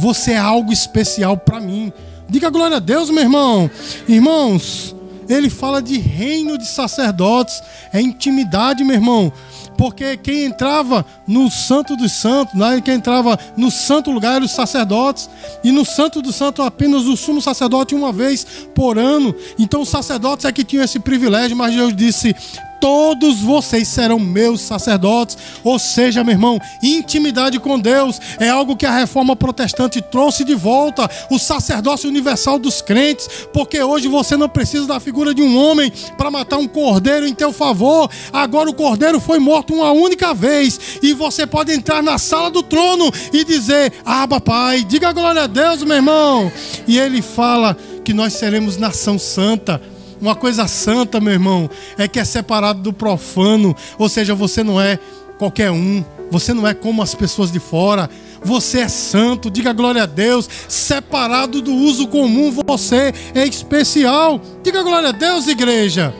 Você 0.00 0.32
é 0.32 0.38
algo 0.38 0.72
especial 0.72 1.36
para 1.36 1.60
mim. 1.60 1.92
Diga 2.28 2.50
glória 2.50 2.78
a 2.78 2.80
Deus, 2.80 3.10
meu 3.10 3.22
irmão. 3.22 3.70
Irmãos, 4.08 4.92
ele 5.28 5.50
fala 5.50 5.82
de 5.82 5.98
reino 5.98 6.56
de 6.56 6.66
sacerdotes, 6.66 7.62
é 7.92 8.00
intimidade, 8.00 8.84
meu 8.84 8.94
irmão. 8.96 9.32
Porque 9.76 10.16
quem 10.16 10.44
entrava 10.44 11.06
no 11.26 11.48
Santo 11.50 11.96
dos 11.96 12.12
Santos, 12.12 12.54
né, 12.54 12.80
quem 12.84 12.94
entrava 12.94 13.38
no 13.56 13.70
santo 13.70 14.10
lugar 14.10 14.34
eram 14.36 14.46
os 14.46 14.50
sacerdotes, 14.50 15.30
e 15.62 15.70
no 15.70 15.84
Santo 15.84 16.20
dos 16.20 16.34
Santos 16.34 16.64
apenas 16.64 17.04
o 17.04 17.16
sumo 17.16 17.40
sacerdote 17.40 17.94
uma 17.94 18.12
vez 18.12 18.44
por 18.74 18.98
ano. 18.98 19.34
Então 19.58 19.82
os 19.82 19.88
sacerdotes 19.88 20.44
é 20.44 20.52
que 20.52 20.64
tinham 20.64 20.84
esse 20.84 20.98
privilégio, 20.98 21.56
mas 21.56 21.74
Deus 21.74 21.94
disse: 21.94 22.34
todos 22.80 23.40
vocês 23.40 23.88
serão 23.88 24.18
meus 24.18 24.60
sacerdotes. 24.60 25.36
Ou 25.62 25.78
seja, 25.78 26.24
meu 26.24 26.32
irmão, 26.32 26.60
intimidade 26.82 27.58
com 27.58 27.78
Deus 27.78 28.20
é 28.38 28.48
algo 28.48 28.76
que 28.76 28.86
a 28.86 28.96
reforma 28.96 29.36
protestante 29.36 30.00
trouxe 30.00 30.44
de 30.44 30.54
volta, 30.54 31.08
o 31.30 31.38
sacerdócio 31.38 32.08
universal 32.08 32.58
dos 32.58 32.80
crentes, 32.80 33.28
porque 33.52 33.82
hoje 33.82 34.08
você 34.08 34.36
não 34.36 34.48
precisa 34.48 34.86
da 34.86 35.00
figura 35.00 35.34
de 35.34 35.42
um 35.42 35.56
homem 35.56 35.92
para 36.16 36.30
matar 36.30 36.58
um 36.58 36.68
cordeiro 36.68 37.26
em 37.26 37.34
teu 37.34 37.52
favor. 37.52 38.10
Agora 38.32 38.70
o 38.70 38.74
cordeiro 38.74 39.20
foi 39.20 39.38
morto 39.38 39.74
uma 39.74 39.92
única 39.92 40.34
vez 40.34 40.98
e 41.02 41.12
você 41.12 41.46
pode 41.46 41.72
entrar 41.72 42.02
na 42.02 42.18
sala 42.18 42.50
do 42.50 42.62
trono 42.62 43.12
e 43.32 43.44
dizer: 43.44 43.92
"Aba, 44.04 44.40
Pai". 44.40 44.84
Diga 44.84 45.12
glória 45.12 45.42
a 45.42 45.46
Deus, 45.46 45.82
meu 45.82 45.96
irmão. 45.96 46.50
E 46.86 46.98
ele 46.98 47.22
fala 47.22 47.76
que 48.04 48.14
nós 48.14 48.32
seremos 48.34 48.76
nação 48.76 49.18
santa. 49.18 49.80
Uma 50.20 50.34
coisa 50.34 50.66
santa, 50.66 51.20
meu 51.20 51.32
irmão, 51.32 51.70
é 51.96 52.08
que 52.08 52.18
é 52.18 52.24
separado 52.24 52.80
do 52.80 52.92
profano. 52.92 53.74
Ou 53.98 54.08
seja, 54.08 54.34
você 54.34 54.62
não 54.62 54.80
é 54.80 54.98
qualquer 55.38 55.70
um. 55.70 56.04
Você 56.30 56.52
não 56.52 56.66
é 56.66 56.74
como 56.74 57.02
as 57.02 57.14
pessoas 57.14 57.50
de 57.50 57.60
fora. 57.60 58.10
Você 58.42 58.80
é 58.80 58.88
santo, 58.88 59.50
diga 59.50 59.72
glória 59.72 60.02
a 60.02 60.06
Deus. 60.06 60.48
Separado 60.68 61.60
do 61.62 61.72
uso 61.72 62.06
comum, 62.08 62.52
você 62.66 63.12
é 63.34 63.46
especial. 63.46 64.40
Diga 64.62 64.82
glória 64.82 65.08
a 65.08 65.12
Deus, 65.12 65.46
igreja. 65.46 66.14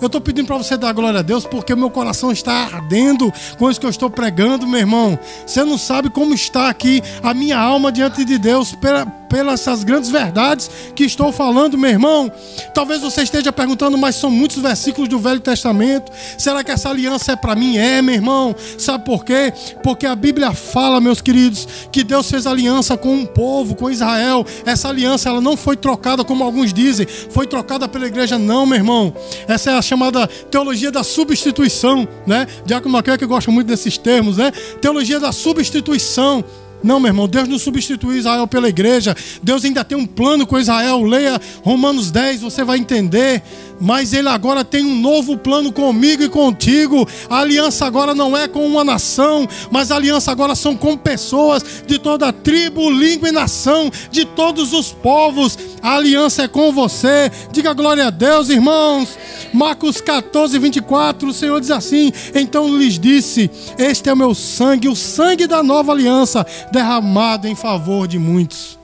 Eu 0.00 0.06
estou 0.06 0.20
pedindo 0.20 0.46
para 0.46 0.56
você 0.56 0.76
dar 0.76 0.92
glória 0.92 1.20
a 1.20 1.22
Deus 1.22 1.44
porque 1.44 1.72
o 1.72 1.76
meu 1.76 1.90
coração 1.90 2.32
está 2.32 2.52
ardendo 2.52 3.32
com 3.58 3.70
isso 3.70 3.80
que 3.80 3.86
eu 3.86 3.90
estou 3.90 4.10
pregando, 4.10 4.66
meu 4.66 4.80
irmão. 4.80 5.18
Você 5.46 5.64
não 5.64 5.78
sabe 5.78 6.10
como 6.10 6.34
está 6.34 6.68
aqui 6.68 7.02
a 7.22 7.32
minha 7.34 7.58
alma 7.58 7.90
diante 7.90 8.24
de 8.24 8.38
Deus 8.38 8.74
pela, 8.74 9.06
pelas 9.06 9.60
essas 9.60 9.82
grandes 9.82 10.10
verdades 10.10 10.70
que 10.94 11.04
estou 11.04 11.32
falando, 11.32 11.76
meu 11.76 11.90
irmão. 11.90 12.30
Talvez 12.74 13.00
você 13.00 13.22
esteja 13.22 13.52
perguntando, 13.52 13.96
mas 13.98 14.16
são 14.16 14.30
muitos 14.30 14.58
versículos 14.58 15.08
do 15.08 15.18
Velho 15.18 15.40
Testamento. 15.40 16.12
Será 16.38 16.62
que 16.62 16.70
essa 16.70 16.90
aliança 16.90 17.32
é 17.32 17.36
para 17.36 17.54
mim? 17.54 17.76
É, 17.76 18.00
meu 18.00 18.14
irmão. 18.14 18.54
Sabe 18.78 19.04
por 19.04 19.24
quê? 19.24 19.52
Porque 19.82 20.06
a 20.06 20.14
Bíblia 20.14 20.52
fala, 20.52 21.00
meus 21.00 21.20
queridos, 21.20 21.66
que 21.90 22.04
Deus 22.04 22.30
fez 22.30 22.46
aliança 22.46 22.96
com 22.96 23.14
um 23.14 23.26
povo, 23.26 23.74
com 23.74 23.90
Israel. 23.90 24.46
Essa 24.64 24.88
aliança 24.88 25.28
ela 25.28 25.40
não 25.40 25.56
foi 25.56 25.76
trocada 25.76 26.24
como 26.24 26.44
alguns 26.44 26.72
dizem, 26.72 27.06
foi 27.06 27.46
trocada 27.46 27.88
pela 27.88 28.06
igreja, 28.06 28.38
não, 28.38 28.66
meu 28.66 28.76
irmão. 28.76 29.14
Essa 29.48 29.70
é 29.70 29.78
a 29.78 29.82
chamada 29.86 30.26
teologia 30.26 30.90
da 30.90 31.02
substituição, 31.02 32.06
né? 32.26 32.46
Diácono 32.64 32.92
Maquia 32.92 33.16
que 33.16 33.26
gosta 33.26 33.50
muito 33.50 33.66
desses 33.66 33.96
termos, 33.96 34.36
né? 34.36 34.50
Teologia 34.80 35.20
da 35.20 35.32
substituição. 35.32 36.44
Não, 36.82 37.00
meu 37.00 37.08
irmão, 37.08 37.26
Deus 37.26 37.48
não 37.48 37.58
substituiu 37.58 38.18
Israel 38.18 38.46
pela 38.46 38.68
igreja. 38.68 39.16
Deus 39.42 39.64
ainda 39.64 39.82
tem 39.84 39.96
um 39.96 40.06
plano 40.06 40.46
com 40.46 40.58
Israel. 40.58 41.02
Leia 41.02 41.40
Romanos 41.62 42.10
10, 42.10 42.42
você 42.42 42.62
vai 42.62 42.78
entender 42.78 43.42
mas 43.80 44.12
ele 44.12 44.28
agora 44.28 44.64
tem 44.64 44.84
um 44.84 45.00
novo 45.00 45.36
plano 45.36 45.72
comigo 45.72 46.22
e 46.22 46.28
contigo. 46.28 47.06
A 47.28 47.40
aliança 47.40 47.86
agora 47.86 48.14
não 48.14 48.36
é 48.36 48.48
com 48.48 48.66
uma 48.66 48.84
nação, 48.84 49.46
mas 49.70 49.90
a 49.90 49.96
aliança 49.96 50.30
agora 50.30 50.54
são 50.54 50.76
com 50.76 50.96
pessoas 50.96 51.64
de 51.86 51.98
toda 51.98 52.32
tribo, 52.32 52.90
língua 52.90 53.28
e 53.28 53.32
nação, 53.32 53.90
de 54.10 54.24
todos 54.24 54.72
os 54.72 54.92
povos. 54.92 55.58
A 55.82 55.96
aliança 55.96 56.42
é 56.42 56.48
com 56.48 56.72
você. 56.72 57.30
Diga 57.52 57.72
glória 57.72 58.06
a 58.06 58.10
Deus, 58.10 58.48
irmãos. 58.48 59.16
Marcos 59.52 60.00
14, 60.00 60.58
24, 60.58 61.28
o 61.28 61.32
Senhor 61.32 61.60
diz 61.60 61.70
assim: 61.70 62.12
Então 62.34 62.76
lhes 62.76 62.98
disse: 62.98 63.50
Este 63.78 64.08
é 64.08 64.12
o 64.12 64.16
meu 64.16 64.34
sangue, 64.34 64.88
o 64.88 64.96
sangue 64.96 65.46
da 65.46 65.62
nova 65.62 65.92
aliança, 65.92 66.46
derramado 66.72 67.46
em 67.46 67.54
favor 67.54 68.06
de 68.06 68.18
muitos. 68.18 68.75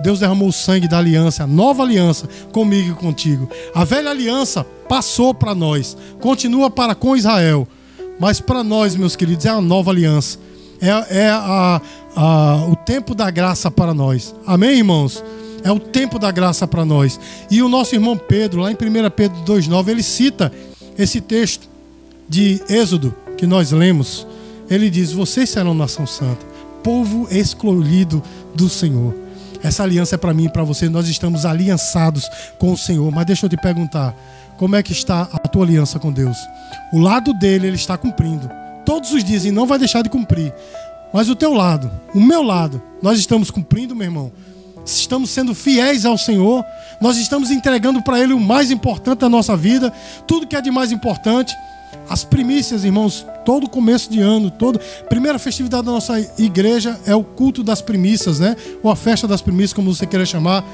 Deus 0.00 0.20
derramou 0.20 0.48
o 0.48 0.52
sangue 0.52 0.88
da 0.88 0.98
aliança, 0.98 1.44
a 1.44 1.46
nova 1.46 1.82
aliança 1.82 2.28
comigo 2.52 2.92
e 2.92 2.94
contigo. 2.94 3.48
A 3.74 3.84
velha 3.84 4.10
aliança 4.10 4.64
passou 4.88 5.34
para 5.34 5.54
nós, 5.54 5.96
continua 6.20 6.70
para 6.70 6.94
com 6.94 7.16
Israel. 7.16 7.66
Mas 8.18 8.40
para 8.40 8.64
nós, 8.64 8.96
meus 8.96 9.14
queridos, 9.14 9.46
é 9.46 9.50
a 9.50 9.60
nova 9.60 9.90
aliança. 9.90 10.38
É, 10.80 11.24
é 11.24 11.30
a, 11.30 11.80
a, 12.16 12.66
o 12.68 12.76
tempo 12.76 13.14
da 13.14 13.30
graça 13.30 13.70
para 13.70 13.94
nós. 13.94 14.34
Amém, 14.46 14.78
irmãos? 14.78 15.22
É 15.62 15.72
o 15.72 15.78
tempo 15.78 16.18
da 16.18 16.30
graça 16.30 16.66
para 16.66 16.84
nós. 16.84 17.18
E 17.50 17.62
o 17.62 17.68
nosso 17.68 17.94
irmão 17.94 18.16
Pedro, 18.16 18.60
lá 18.62 18.70
em 18.70 18.74
1 18.74 19.10
Pedro 19.10 19.38
2,9, 19.44 19.88
ele 19.88 20.02
cita 20.02 20.52
esse 20.96 21.20
texto 21.20 21.68
de 22.28 22.60
Êxodo 22.68 23.14
que 23.36 23.46
nós 23.46 23.72
lemos. 23.72 24.26
Ele 24.70 24.90
diz: 24.90 25.12
Vocês 25.12 25.50
serão 25.50 25.74
nação 25.74 26.06
santa, 26.06 26.44
povo 26.82 27.28
escolhido 27.30 28.22
do 28.54 28.68
Senhor. 28.68 29.14
Essa 29.62 29.82
aliança 29.82 30.14
é 30.14 30.18
para 30.18 30.34
mim 30.34 30.44
e 30.44 30.48
para 30.48 30.62
você. 30.62 30.88
Nós 30.88 31.08
estamos 31.08 31.44
aliançados 31.44 32.28
com 32.58 32.72
o 32.72 32.78
Senhor. 32.78 33.10
Mas 33.10 33.26
deixa 33.26 33.46
eu 33.46 33.50
te 33.50 33.56
perguntar: 33.56 34.14
como 34.56 34.76
é 34.76 34.82
que 34.82 34.92
está 34.92 35.22
a 35.32 35.38
tua 35.38 35.64
aliança 35.64 35.98
com 35.98 36.12
Deus? 36.12 36.36
O 36.92 36.98
lado 36.98 37.32
dele 37.34 37.66
ele 37.66 37.76
está 37.76 37.96
cumprindo. 37.96 38.50
Todos 38.84 39.12
os 39.12 39.22
dias 39.22 39.44
e 39.44 39.50
não 39.50 39.66
vai 39.66 39.78
deixar 39.78 40.02
de 40.02 40.08
cumprir. 40.08 40.54
Mas 41.12 41.28
o 41.28 41.36
teu 41.36 41.54
lado, 41.54 41.90
o 42.14 42.20
meu 42.20 42.42
lado, 42.42 42.82
nós 43.02 43.18
estamos 43.18 43.50
cumprindo, 43.50 43.94
meu 43.94 44.06
irmão. 44.06 44.32
Estamos 44.84 45.30
sendo 45.30 45.54
fiéis 45.54 46.06
ao 46.06 46.16
Senhor. 46.16 46.64
Nós 47.00 47.18
estamos 47.18 47.50
entregando 47.50 48.02
para 48.02 48.20
Ele 48.20 48.32
o 48.32 48.40
mais 48.40 48.70
importante 48.70 49.20
da 49.20 49.28
nossa 49.28 49.56
vida. 49.56 49.92
Tudo 50.26 50.46
que 50.46 50.56
é 50.56 50.60
de 50.60 50.70
mais 50.70 50.90
importante. 50.92 51.54
As 52.08 52.24
primícias, 52.24 52.84
irmãos, 52.84 53.26
todo 53.44 53.68
começo 53.68 54.10
de 54.10 54.20
ano, 54.20 54.50
todo 54.50 54.80
primeira 55.08 55.38
festividade 55.38 55.84
da 55.84 55.92
nossa 55.92 56.18
igreja 56.38 56.98
é 57.04 57.14
o 57.14 57.22
culto 57.22 57.62
das 57.62 57.82
primícias, 57.82 58.38
né? 58.40 58.56
Ou 58.82 58.90
a 58.90 58.96
festa 58.96 59.28
das 59.28 59.42
primícias, 59.42 59.74
como 59.74 59.94
você 59.94 60.06
queira 60.06 60.24
chamar, 60.24 60.64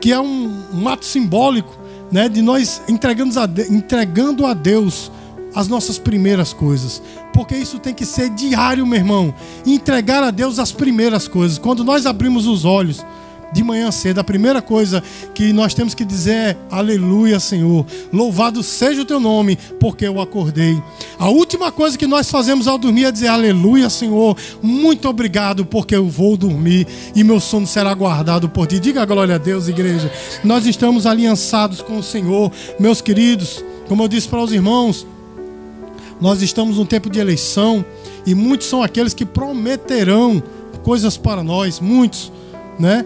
que 0.00 0.12
é 0.12 0.20
um, 0.20 0.52
um 0.74 0.88
ato 0.88 1.04
simbólico, 1.04 1.78
né, 2.10 2.28
de 2.28 2.42
nós 2.42 2.82
entregando 2.88 3.38
a, 3.40 3.44
entregando 3.70 4.46
a 4.46 4.52
Deus 4.52 5.10
as 5.54 5.68
nossas 5.68 5.98
primeiras 5.98 6.52
coisas. 6.52 7.00
Porque 7.32 7.56
isso 7.56 7.78
tem 7.78 7.94
que 7.94 8.04
ser 8.04 8.30
diário, 8.30 8.86
meu 8.86 8.98
irmão. 8.98 9.34
Entregar 9.64 10.22
a 10.22 10.30
Deus 10.30 10.58
as 10.58 10.72
primeiras 10.72 11.28
coisas. 11.28 11.58
Quando 11.58 11.84
nós 11.84 12.06
abrimos 12.06 12.46
os 12.46 12.64
olhos, 12.64 13.04
de 13.54 13.62
manhã 13.62 13.88
cedo, 13.92 14.18
a 14.18 14.24
primeira 14.24 14.60
coisa 14.60 15.00
que 15.32 15.52
nós 15.52 15.72
temos 15.72 15.94
que 15.94 16.04
dizer 16.04 16.32
é: 16.32 16.56
Aleluia, 16.68 17.38
Senhor. 17.38 17.86
Louvado 18.12 18.62
seja 18.64 19.02
o 19.02 19.04
teu 19.04 19.20
nome, 19.20 19.56
porque 19.78 20.04
eu 20.04 20.20
acordei. 20.20 20.76
A 21.18 21.28
última 21.28 21.70
coisa 21.70 21.96
que 21.96 22.06
nós 22.06 22.28
fazemos 22.28 22.66
ao 22.66 22.76
dormir 22.76 23.04
é 23.04 23.12
dizer: 23.12 23.28
Aleluia, 23.28 23.88
Senhor. 23.88 24.36
Muito 24.60 25.08
obrigado, 25.08 25.64
porque 25.64 25.94
eu 25.94 26.08
vou 26.08 26.36
dormir 26.36 26.86
e 27.14 27.22
meu 27.22 27.38
sono 27.38 27.66
será 27.66 27.94
guardado 27.94 28.48
por 28.48 28.66
ti. 28.66 28.80
Diga 28.80 29.04
glória 29.04 29.36
a 29.36 29.38
Deus, 29.38 29.68
igreja. 29.68 30.10
Nós 30.42 30.66
estamos 30.66 31.06
aliançados 31.06 31.80
com 31.80 31.98
o 31.98 32.02
Senhor, 32.02 32.50
meus 32.80 33.00
queridos. 33.00 33.64
Como 33.88 34.02
eu 34.02 34.08
disse 34.08 34.26
para 34.26 34.42
os 34.42 34.52
irmãos, 34.52 35.06
nós 36.20 36.42
estamos 36.42 36.76
num 36.76 36.86
tempo 36.86 37.08
de 37.08 37.20
eleição 37.20 37.84
e 38.26 38.34
muitos 38.34 38.66
são 38.66 38.82
aqueles 38.82 39.14
que 39.14 39.24
prometerão 39.24 40.42
coisas 40.82 41.16
para 41.16 41.42
nós, 41.42 41.80
muitos, 41.80 42.30
né? 42.78 43.04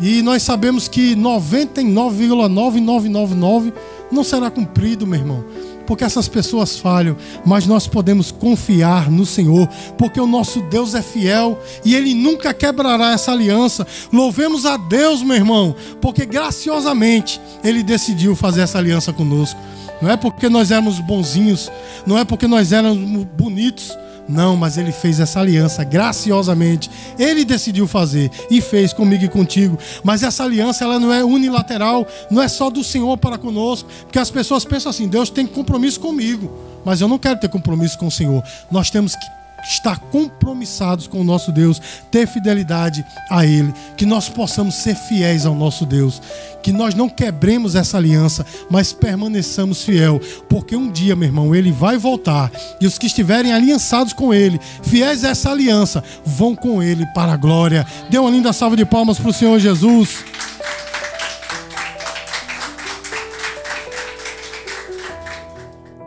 E 0.00 0.22
nós 0.22 0.42
sabemos 0.42 0.88
que 0.88 1.14
99,9999 1.14 3.72
não 4.10 4.24
será 4.24 4.50
cumprido, 4.50 5.06
meu 5.06 5.20
irmão. 5.20 5.44
Porque 5.86 6.02
essas 6.02 6.26
pessoas 6.28 6.78
falham, 6.78 7.14
mas 7.44 7.66
nós 7.66 7.86
podemos 7.86 8.30
confiar 8.30 9.10
no 9.10 9.26
Senhor, 9.26 9.68
porque 9.98 10.18
o 10.18 10.26
nosso 10.26 10.62
Deus 10.62 10.94
é 10.94 11.02
fiel 11.02 11.58
e 11.84 11.94
Ele 11.94 12.14
nunca 12.14 12.54
quebrará 12.54 13.12
essa 13.12 13.32
aliança. 13.32 13.86
Louvemos 14.10 14.64
a 14.64 14.78
Deus, 14.78 15.22
meu 15.22 15.36
irmão, 15.36 15.76
porque 16.00 16.24
graciosamente 16.24 17.38
Ele 17.62 17.82
decidiu 17.82 18.34
fazer 18.34 18.62
essa 18.62 18.78
aliança 18.78 19.12
conosco. 19.12 19.60
não 20.00 20.10
é 20.10 20.16
porque 20.16 20.48
nós 20.48 20.70
éramos 20.70 21.00
bonzinhos, 21.00 21.70
não 22.06 22.18
é 22.18 22.24
porque 22.24 22.46
nós 22.46 22.72
éramos 22.72 23.26
bonitos, 23.36 23.94
não, 24.28 24.56
mas 24.56 24.78
ele 24.78 24.92
fez 24.92 25.20
essa 25.20 25.40
aliança 25.40 25.84
graciosamente. 25.84 26.90
Ele 27.18 27.44
decidiu 27.44 27.86
fazer 27.86 28.30
e 28.50 28.60
fez 28.60 28.92
comigo 28.92 29.24
e 29.24 29.28
contigo. 29.28 29.78
Mas 30.02 30.22
essa 30.22 30.44
aliança 30.44 30.84
ela 30.84 30.98
não 30.98 31.12
é 31.12 31.22
unilateral, 31.24 32.06
não 32.30 32.42
é 32.42 32.48
só 32.48 32.70
do 32.70 32.82
Senhor 32.82 33.16
para 33.18 33.38
conosco, 33.38 33.88
porque 34.02 34.18
as 34.18 34.30
pessoas 34.30 34.64
pensam 34.64 34.90
assim: 34.90 35.08
Deus 35.08 35.30
tem 35.30 35.46
compromisso 35.46 36.00
comigo, 36.00 36.50
mas 36.84 37.00
eu 37.00 37.08
não 37.08 37.18
quero 37.18 37.38
ter 37.38 37.48
compromisso 37.48 37.98
com 37.98 38.06
o 38.06 38.10
Senhor. 38.10 38.42
Nós 38.70 38.90
temos 38.90 39.14
que 39.14 39.43
estar 39.64 39.98
compromissados 39.98 41.06
com 41.06 41.20
o 41.20 41.24
nosso 41.24 41.50
Deus, 41.52 41.80
ter 42.10 42.26
fidelidade 42.26 43.04
a 43.30 43.44
Ele, 43.44 43.72
que 43.96 44.06
nós 44.06 44.28
possamos 44.28 44.76
ser 44.76 44.94
fiéis 44.94 45.46
ao 45.46 45.54
nosso 45.54 45.86
Deus, 45.86 46.20
que 46.62 46.72
nós 46.72 46.94
não 46.94 47.08
quebremos 47.08 47.74
essa 47.74 47.96
aliança, 47.96 48.44
mas 48.70 48.92
permaneçamos 48.92 49.82
fiel, 49.82 50.20
porque 50.48 50.76
um 50.76 50.90
dia, 50.90 51.16
meu 51.16 51.28
irmão, 51.28 51.54
Ele 51.54 51.72
vai 51.72 51.96
voltar 51.96 52.50
e 52.80 52.86
os 52.86 52.98
que 52.98 53.06
estiverem 53.06 53.52
aliançados 53.52 54.12
com 54.12 54.32
Ele, 54.32 54.60
fiéis 54.82 55.24
a 55.24 55.30
essa 55.30 55.50
aliança, 55.50 56.02
vão 56.24 56.54
com 56.54 56.82
Ele 56.82 57.06
para 57.14 57.32
a 57.32 57.36
glória. 57.36 57.86
Dê 58.10 58.18
uma 58.18 58.30
linda 58.30 58.52
salva 58.52 58.76
de 58.76 58.84
palmas 58.84 59.18
para 59.18 59.30
o 59.30 59.32
Senhor 59.32 59.58
Jesus. 59.58 60.24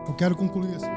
Eu 0.07 0.13
quero 0.13 0.35
concluir 0.35 0.75
assim. 0.75 0.96